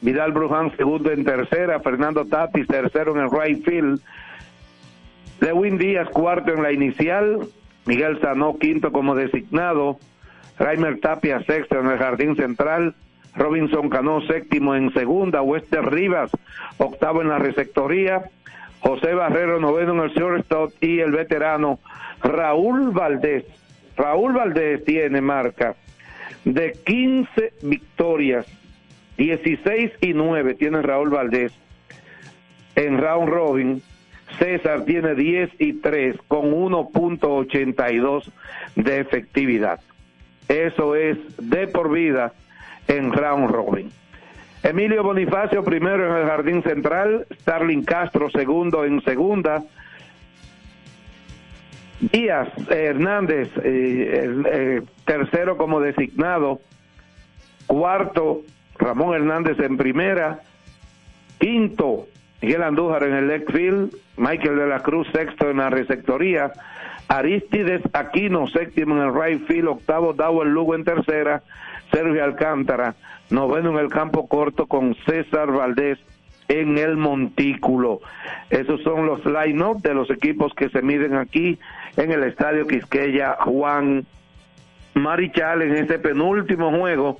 [0.00, 4.00] Vidal Bruján segundo en tercera, Fernando Tatis tercero en el right field,
[5.40, 7.48] Lewin Díaz cuarto en la inicial,
[7.86, 9.98] Miguel Sanó quinto como designado,
[10.58, 12.94] Raimer Tapia sexto en el jardín central,
[13.36, 16.30] Robinson Cano séptimo en segunda, Wester Rivas
[16.78, 18.24] octavo en la receptoría,
[18.80, 21.78] José Barrero noveno en el shortstop y el veterano
[22.22, 23.44] Raúl Valdés.
[23.96, 25.74] Raúl Valdés tiene marca
[26.44, 28.46] de 15 victorias,
[29.18, 31.52] 16 y 9 tiene Raúl Valdés
[32.74, 33.82] en round robin.
[34.38, 38.30] César tiene 10 y 3 con 1.82
[38.74, 39.80] de efectividad.
[40.48, 42.32] Eso es de por vida
[42.88, 43.90] en round robin.
[44.62, 49.62] Emilio Bonifacio primero en el jardín central, Starling Castro segundo en segunda,
[52.00, 56.60] Díaz Hernández eh, eh, tercero como designado,
[57.66, 58.42] cuarto
[58.78, 60.40] Ramón Hernández en primera,
[61.38, 62.06] quinto
[62.42, 66.52] Miguel Andújar en el left field, Michael de la Cruz sexto en la receptoría,
[67.08, 71.42] Aristides Aquino séptimo en el right field, octavo Dawel Lugo en tercera,
[71.90, 72.94] Sergio Alcántara,
[73.30, 75.98] noveno en el campo corto con César Valdés
[76.48, 78.00] en el montículo.
[78.50, 81.58] Esos son los line-up de los equipos que se miden aquí
[81.96, 84.06] en el Estadio Quisqueya Juan
[84.94, 87.18] Marichal en este penúltimo juego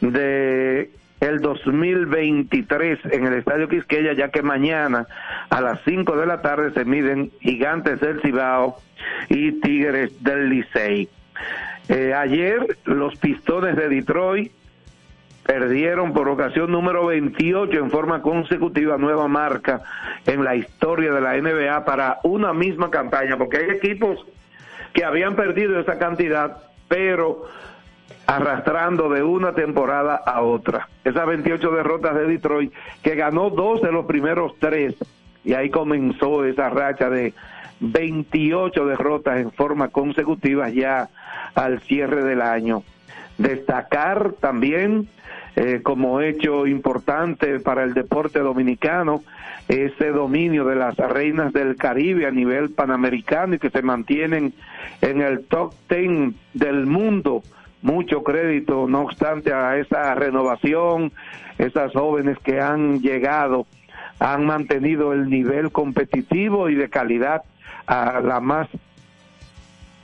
[0.00, 0.90] de
[1.20, 5.06] el 2023 en el Estadio Quisqueya, ya que mañana
[5.50, 8.78] a las 5 de la tarde se miden Gigantes del Cibao
[9.28, 11.08] y Tigres del Licey.
[11.88, 14.52] Eh, ayer los Pistones de Detroit
[15.44, 19.82] perdieron por ocasión número 28 en forma consecutiva nueva marca
[20.26, 24.24] en la historia de la NBA para una misma campaña, porque hay equipos
[24.92, 26.58] que habían perdido esa cantidad,
[26.88, 27.44] pero
[28.26, 30.88] arrastrando de una temporada a otra.
[31.04, 32.72] Esas 28 derrotas de Detroit,
[33.02, 34.94] que ganó dos de los primeros tres,
[35.44, 37.34] y ahí comenzó esa racha de
[37.82, 41.08] 28 derrotas en forma consecutiva ya
[41.54, 42.84] al cierre del año.
[43.38, 45.08] Destacar también
[45.56, 49.22] eh, como hecho importante para el deporte dominicano
[49.68, 54.54] ese dominio de las reinas del Caribe a nivel panamericano y que se mantienen
[55.00, 57.42] en el top ten del mundo.
[57.82, 61.12] Mucho crédito, no obstante, a esa renovación,
[61.58, 63.66] esas jóvenes que han llegado,
[64.20, 67.42] han mantenido el nivel competitivo y de calidad
[67.86, 68.68] a la más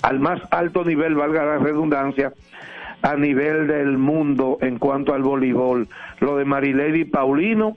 [0.02, 2.32] al más alto nivel, valga la redundancia,
[3.02, 5.88] a nivel del mundo en cuanto al voleibol.
[6.20, 7.76] Lo de Marilady Paulino,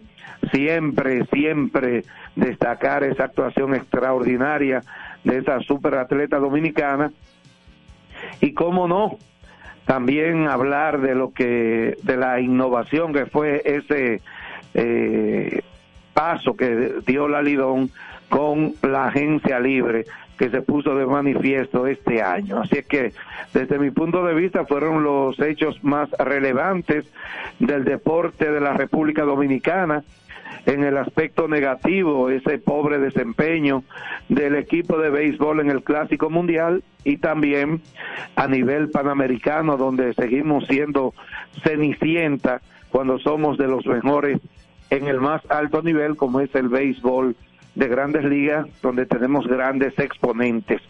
[0.51, 2.03] siempre, siempre
[2.35, 4.83] destacar esa actuación extraordinaria
[5.23, 7.11] de esa superatleta dominicana.
[8.39, 9.17] Y cómo no,
[9.85, 14.21] también hablar de lo que, de la innovación que fue ese
[14.73, 15.61] eh,
[16.13, 17.91] paso que dio la Lidón
[18.31, 20.05] con la agencia libre
[20.37, 22.61] que se puso de manifiesto este año.
[22.61, 23.11] Así es que,
[23.53, 27.05] desde mi punto de vista, fueron los hechos más relevantes
[27.59, 30.03] del deporte de la República Dominicana.
[30.65, 33.83] En el aspecto negativo, ese pobre desempeño
[34.29, 37.81] del equipo de béisbol en el Clásico Mundial y también
[38.37, 41.13] a nivel panamericano, donde seguimos siendo
[41.63, 44.39] cenicienta cuando somos de los mejores
[44.89, 47.35] en el más alto nivel, como es el béisbol
[47.75, 50.81] de grandes ligas donde tenemos grandes exponentes.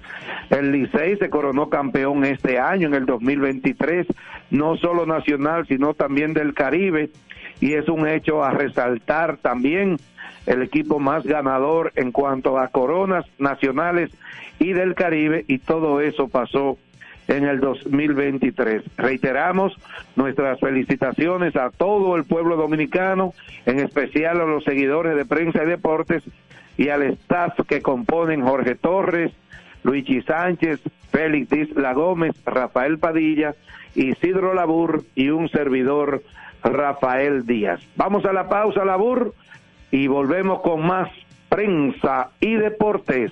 [0.49, 4.07] El Licey se coronó campeón este año, en el 2023,
[4.49, 7.09] no solo nacional, sino también del Caribe,
[7.59, 9.97] y es un hecho a resaltar también
[10.47, 14.09] el equipo más ganador en cuanto a coronas nacionales
[14.59, 16.77] y del Caribe, y todo eso pasó
[17.27, 18.83] en el 2023.
[18.97, 19.73] Reiteramos
[20.15, 23.33] nuestras felicitaciones a todo el pueblo dominicano,
[23.65, 26.23] en especial a los seguidores de prensa y deportes
[26.81, 29.31] y al staff que componen Jorge Torres,
[29.83, 30.79] Luigi Sánchez,
[31.11, 33.53] Félix Isla Gómez, Rafael Padilla,
[33.93, 36.23] Isidro Labur y un servidor
[36.63, 37.81] Rafael Díaz.
[37.97, 39.35] Vamos a la pausa, Labur,
[39.91, 41.07] y volvemos con más
[41.49, 43.31] prensa y deportes.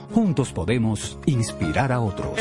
[0.13, 2.35] Juntos podemos inspirar a otros.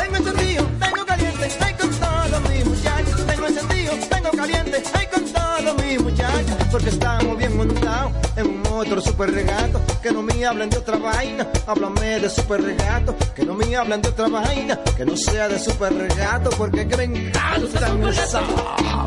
[0.00, 3.26] Tengo encendido, tengo caliente, ay con todo mi muchachos.
[3.26, 6.56] Tengo encendido, tengo caliente, ay con todo mi muchachos.
[6.70, 9.82] Porque estamos bien montados en un motor super regato.
[10.02, 13.14] Que no me hablen de otra vaina, háblame de super regato.
[13.34, 16.48] Que no me hablen de otra vaina, que no sea de super regato.
[16.56, 17.94] Porque que me encanta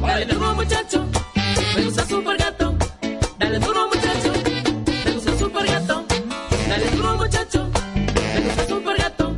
[0.02, 1.06] Dale duro muchacho,
[1.76, 2.65] me gusta super gato.
[3.38, 4.32] Dale duro muchacho,
[5.06, 6.06] me gusta super gato.
[6.70, 7.70] Dale duro muchacho,
[8.34, 9.36] me gusta super gato.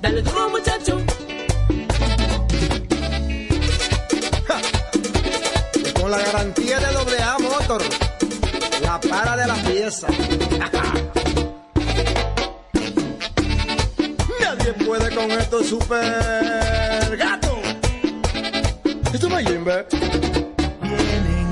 [0.00, 1.00] Dale duro muchacho.
[6.00, 7.82] Con la garantía de doble A Motor,
[8.82, 10.06] la para de la pieza.
[14.40, 17.58] Nadie puede con esto super gato.
[19.12, 20.19] Esto es Jimbe.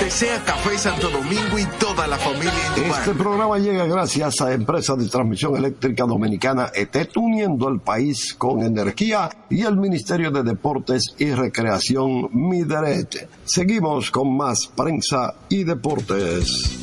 [0.00, 3.00] Desea Café Santo Domingo y toda la familia Indumar.
[3.00, 8.62] Este programa llega gracias a Empresa de Transmisión Eléctrica Dominicana ETET, uniendo el país con
[8.62, 13.28] energía y el Ministerio de Deportes y Recreación Mideret.
[13.44, 16.80] Seguimos con más prensa y deportes.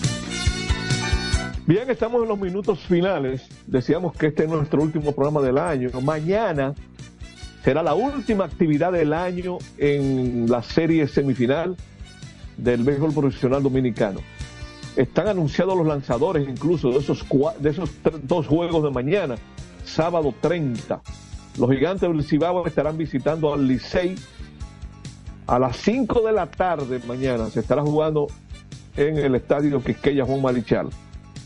[1.66, 3.42] Bien, estamos en los minutos finales.
[3.66, 5.90] Decíamos que este es nuestro último programa del año.
[6.02, 6.76] Mañana
[7.64, 11.76] será la última actividad del año en la serie semifinal
[12.58, 14.20] del béisbol profesional dominicano.
[14.96, 17.26] Están anunciados los lanzadores incluso de esos,
[17.60, 17.90] de esos
[18.24, 19.36] dos juegos de mañana,
[19.86, 21.02] sábado 30.
[21.58, 24.16] Los gigantes del Cibao estarán visitando al Licey
[25.48, 27.50] a las 5 de la tarde mañana.
[27.50, 28.28] Se estará jugando
[28.96, 30.90] en el estadio Quisqueya Juan Marichal.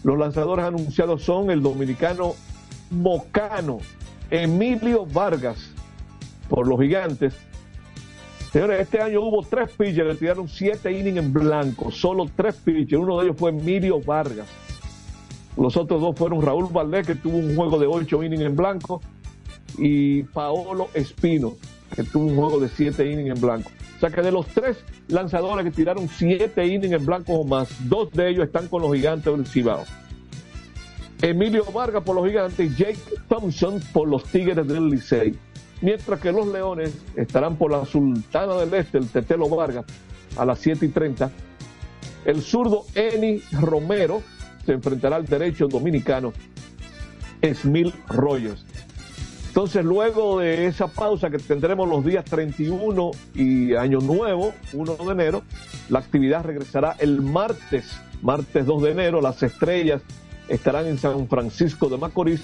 [0.03, 2.33] Los lanzadores anunciados son el dominicano
[2.89, 3.79] Mocano,
[4.29, 5.71] Emilio Vargas,
[6.49, 7.33] por los gigantes.
[8.51, 13.01] Señores, este año hubo tres pitchers que tiraron siete innings en blanco, solo tres pitchers.
[13.01, 14.47] Uno de ellos fue Emilio Vargas.
[15.55, 19.01] Los otros dos fueron Raúl Valdés, que tuvo un juego de ocho innings en blanco,
[19.77, 21.53] y Paolo Espino,
[21.95, 23.71] que tuvo un juego de siete innings en blanco.
[23.95, 27.69] O sea que de los tres lanzadores que tiraron siete innings en blanco o más,
[27.87, 29.85] dos de ellos están con los gigantes del Cibao.
[31.21, 32.99] Emilio Vargas por los gigantes Jake
[33.29, 35.37] Thompson por los Tigres del Licey.
[35.81, 39.85] Mientras que los Leones estarán por la Sultana del Este, el Tetelo Vargas,
[40.37, 41.31] a las 7 y 30.
[42.25, 44.21] El zurdo Eni Romero
[44.65, 46.33] se enfrentará al derecho dominicano
[47.41, 48.65] Esmil Rogers.
[49.47, 55.11] Entonces, luego de esa pausa que tendremos los días 31 y Año Nuevo, 1 de
[55.11, 55.43] enero,
[55.89, 59.19] la actividad regresará el martes, martes 2 de enero.
[59.19, 60.01] Las estrellas
[60.47, 62.41] estarán en San Francisco de Macorís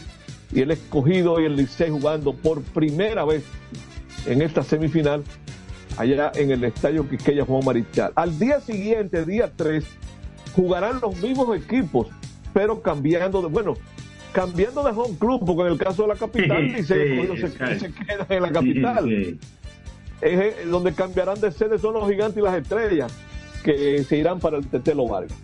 [0.51, 3.43] y el escogido y el Licey jugando por primera vez
[4.25, 5.23] en esta semifinal
[5.97, 8.11] allá en el Estadio Quisqueya Juan Marichal.
[8.15, 9.83] Al día siguiente, día 3,
[10.55, 12.07] jugarán los mismos equipos,
[12.53, 13.73] pero cambiando de, bueno,
[14.31, 17.93] cambiando de home club, porque en el caso de la capital, Sí, sí, se, se
[17.93, 19.05] quedan en la capital.
[19.05, 19.39] Sí,
[20.21, 23.11] Es, eh, donde cambiarán de sede son los gigantes y las estrellas,
[23.63, 25.37] que se irán para el Tetelo Vargas.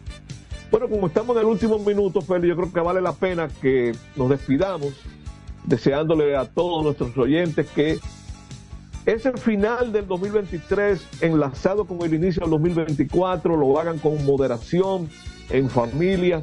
[0.74, 3.96] Bueno, como estamos en el último minuto, Feli, yo creo que vale la pena que
[4.16, 4.96] nos despidamos,
[5.66, 8.00] deseándole a todos nuestros oyentes que
[9.06, 15.10] ese final del 2023 enlazado con el inicio del 2024 lo hagan con moderación,
[15.52, 16.42] en familia.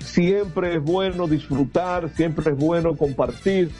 [0.00, 3.70] Siempre es bueno disfrutar, siempre es bueno compartir,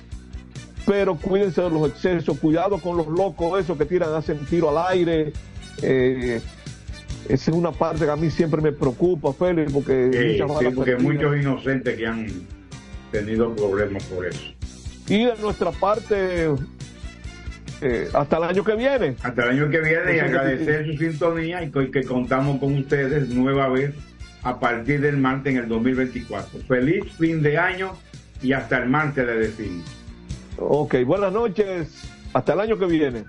[0.86, 4.92] pero cuídense de los excesos, cuidado con los locos, esos que tiran, hacen tiro al
[4.92, 5.32] aire.
[5.82, 6.40] Eh,
[7.28, 10.64] esa es una parte que a mí siempre me preocupa, Félix, porque Sí, muchas sí,
[10.64, 12.26] balas porque muchos inocentes que han
[13.12, 14.52] tenido problemas por eso.
[15.08, 16.48] Y de nuestra parte,
[17.80, 19.16] eh, hasta el año que viene.
[19.22, 23.28] Hasta el año que viene y agradecer su sintonía y que, que contamos con ustedes
[23.28, 23.94] nueva vez
[24.42, 26.60] a partir del martes en el 2024.
[26.60, 27.92] Feliz fin de año
[28.42, 29.84] y hasta el martes le decimos.
[30.58, 32.02] Ok, buenas noches.
[32.32, 33.24] Hasta el año que viene.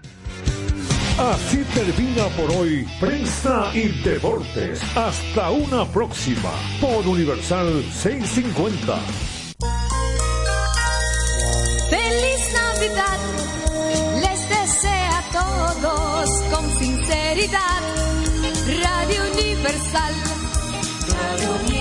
[1.17, 4.81] Así termina por hoy Prensa y Deportes.
[4.95, 8.99] Hasta una próxima por Universal 650.
[11.89, 13.19] Feliz Navidad,
[14.21, 17.81] les desea a todos con sinceridad.
[18.83, 20.13] Radio Universal,
[21.09, 21.80] Radio Universal.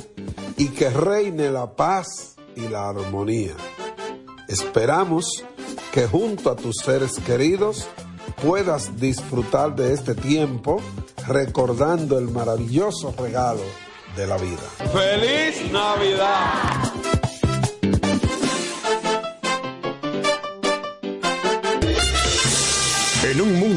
[0.56, 3.54] y que reine la paz y la armonía.
[4.48, 5.44] Esperamos
[5.92, 7.86] que junto a tus seres queridos
[8.42, 10.80] puedas disfrutar de este tiempo
[11.26, 13.62] recordando el maravilloso regalo
[14.16, 14.62] de la vida.
[14.92, 16.93] ¡Feliz Navidad!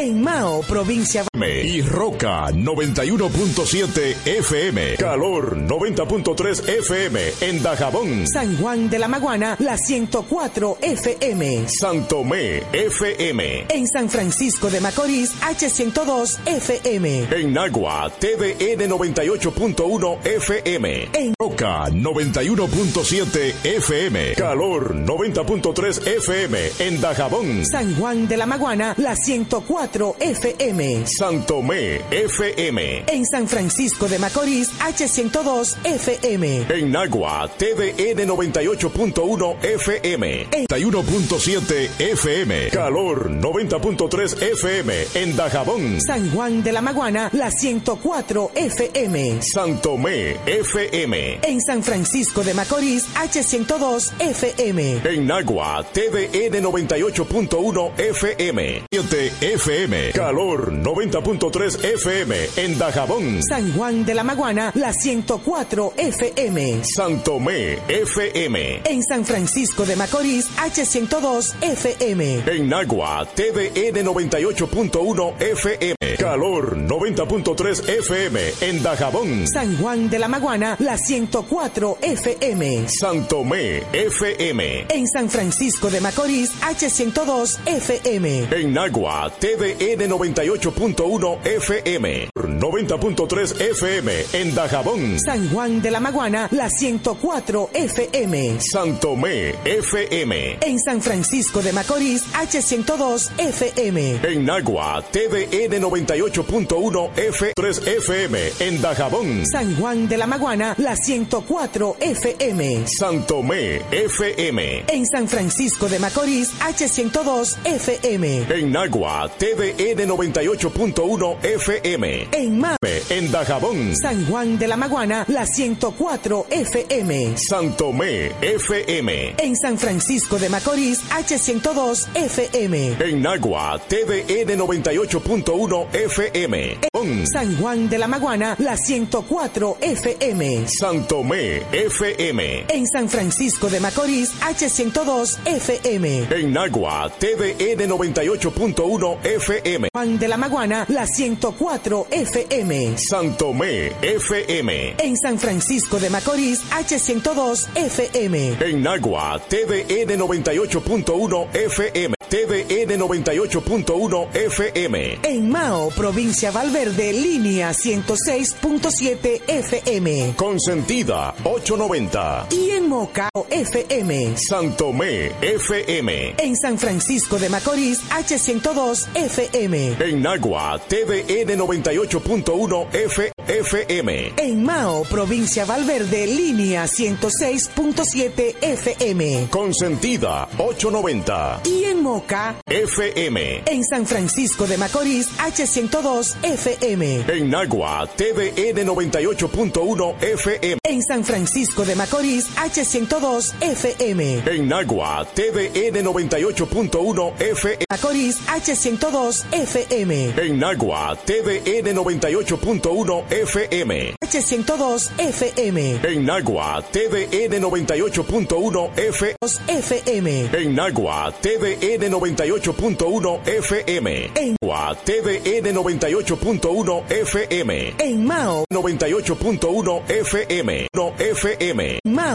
[0.00, 1.24] En Mao, provincia
[1.64, 4.94] y Roca 91.7 FM.
[4.96, 8.26] Calor 90.3 FM en Dajabón.
[8.28, 11.66] San Juan de la Maguana, la 104 FM.
[11.68, 13.66] Santomé FM.
[13.70, 17.26] En San Francisco de Macorís, H102 FM.
[17.32, 21.08] En Nagua, TVN 98.1 FM.
[21.12, 24.34] En Roca 91.7 FM.
[24.34, 27.66] Calor 90.3 FM en Dajabón.
[27.66, 31.06] San Juan de la Maguana, la 104 FM.
[31.06, 33.04] Santomé FM.
[33.06, 36.66] En San Francisco de Macorís, H102 FM.
[36.68, 40.46] En Nagua, TVN 98.1 FM.
[40.68, 42.68] 91.7 FM.
[42.70, 46.00] Calor 90.3 FM en Dajabón.
[46.00, 49.40] San Juan de la Maguana, la 104 FM.
[49.42, 51.38] Santomé FM.
[51.42, 55.00] En San Francisco de Macorís, H102 FM.
[55.04, 58.82] En Nagua, TVN 98.1 FM.
[58.90, 59.77] 7 FM.
[60.12, 63.40] Calor 90.3 FM en Dajabón.
[63.44, 66.80] San Juan de la Maguana, la 104 FM.
[66.82, 68.80] Santomé FM.
[68.84, 72.42] En San Francisco de Macorís, H102 FM.
[72.46, 75.94] En Nagua, TVN 98.1 FM.
[76.18, 79.46] Calor 90.3 FM en Dajabón.
[79.46, 82.88] San Juan de la Maguana, la 104 FM.
[82.88, 84.86] Santomé FM.
[84.88, 88.48] En San Francisco de Macorís, H102 FM.
[88.50, 89.30] En Nagua,
[89.76, 92.30] TVN 98.1 FM.
[92.34, 95.18] 90.3 FM en Dajabón.
[95.20, 98.60] San Juan de la Maguana, la 104 FM.
[98.60, 100.58] Santomé FM.
[100.62, 104.20] En San Francisco de Macorís, H102 FM.
[104.22, 109.46] En Nagua, TVN 98.1 F 3 FM en Dajabón.
[109.46, 112.86] San Juan de la Maguana, la 104 FM.
[112.86, 114.84] Santomé FM.
[114.88, 118.46] En San Francisco de Macorís, H102 FM.
[118.48, 122.28] En Nagua, TVN 98.1 FM.
[122.30, 122.76] En Mame.
[123.10, 123.96] En Dajabón.
[123.96, 127.36] San Juan de la Maguana, la 104 FM.
[127.36, 129.34] Santomé FM.
[129.36, 132.96] En San Francisco de Macorís, H102 FM.
[133.00, 136.78] En Nagua, TVN 98.1 FM.
[136.92, 140.68] En San Juan de la Maguana, la 104 FM.
[140.68, 142.64] Santomé FM.
[142.68, 146.28] En San Francisco de Macorís, H102 FM.
[146.30, 149.47] En Nagua, TVN 98.1 FM.
[149.94, 152.98] Juan de la Maguana, la 104 FM.
[152.98, 154.96] Santomé FM.
[154.98, 158.56] En San Francisco de Macorís, H102 FM.
[158.60, 162.17] En Nagua, TVN 98.1 FM.
[162.28, 165.18] TVN 98.1 FM.
[165.22, 170.34] En Mao, provincia Valverde, línea 106.7 FM.
[170.36, 172.48] Consentida 890.
[172.50, 174.36] Y en Moca, FM.
[174.36, 176.34] Santomé FM.
[176.38, 179.96] En San Francisco de Macorís, H102 FM.
[180.00, 184.32] En Nagua, TVN 98.1 F FM.
[184.36, 189.48] En Mao, provincia Valverde, línea 106.7 FM.
[189.50, 191.60] Consentida 890.
[191.64, 193.62] Y en Moca, FM.
[193.66, 197.24] En San Francisco de Macorís, H102 FM.
[197.28, 200.78] En Nagua, TVN 98.1 FM.
[200.82, 204.42] En San Francisco de Macorís, H102 FM.
[204.46, 207.84] En Nagua, TVN 98.1 FM.
[207.88, 210.32] Macorís, H102 FM.
[210.36, 214.14] En Nagua, TVN 98.1 FM.
[214.20, 216.00] H102 FM.
[216.02, 219.36] En Nagua, TVN 98.1 FM.
[219.68, 220.48] FM.
[220.52, 224.30] En Nagua, TVN 98.1 FM.
[224.34, 227.94] En Nagua, TVN 98.1 FM.
[227.98, 230.88] En Mao, 98.1 FM.
[230.94, 231.98] No FM.
[232.04, 232.26] Mao.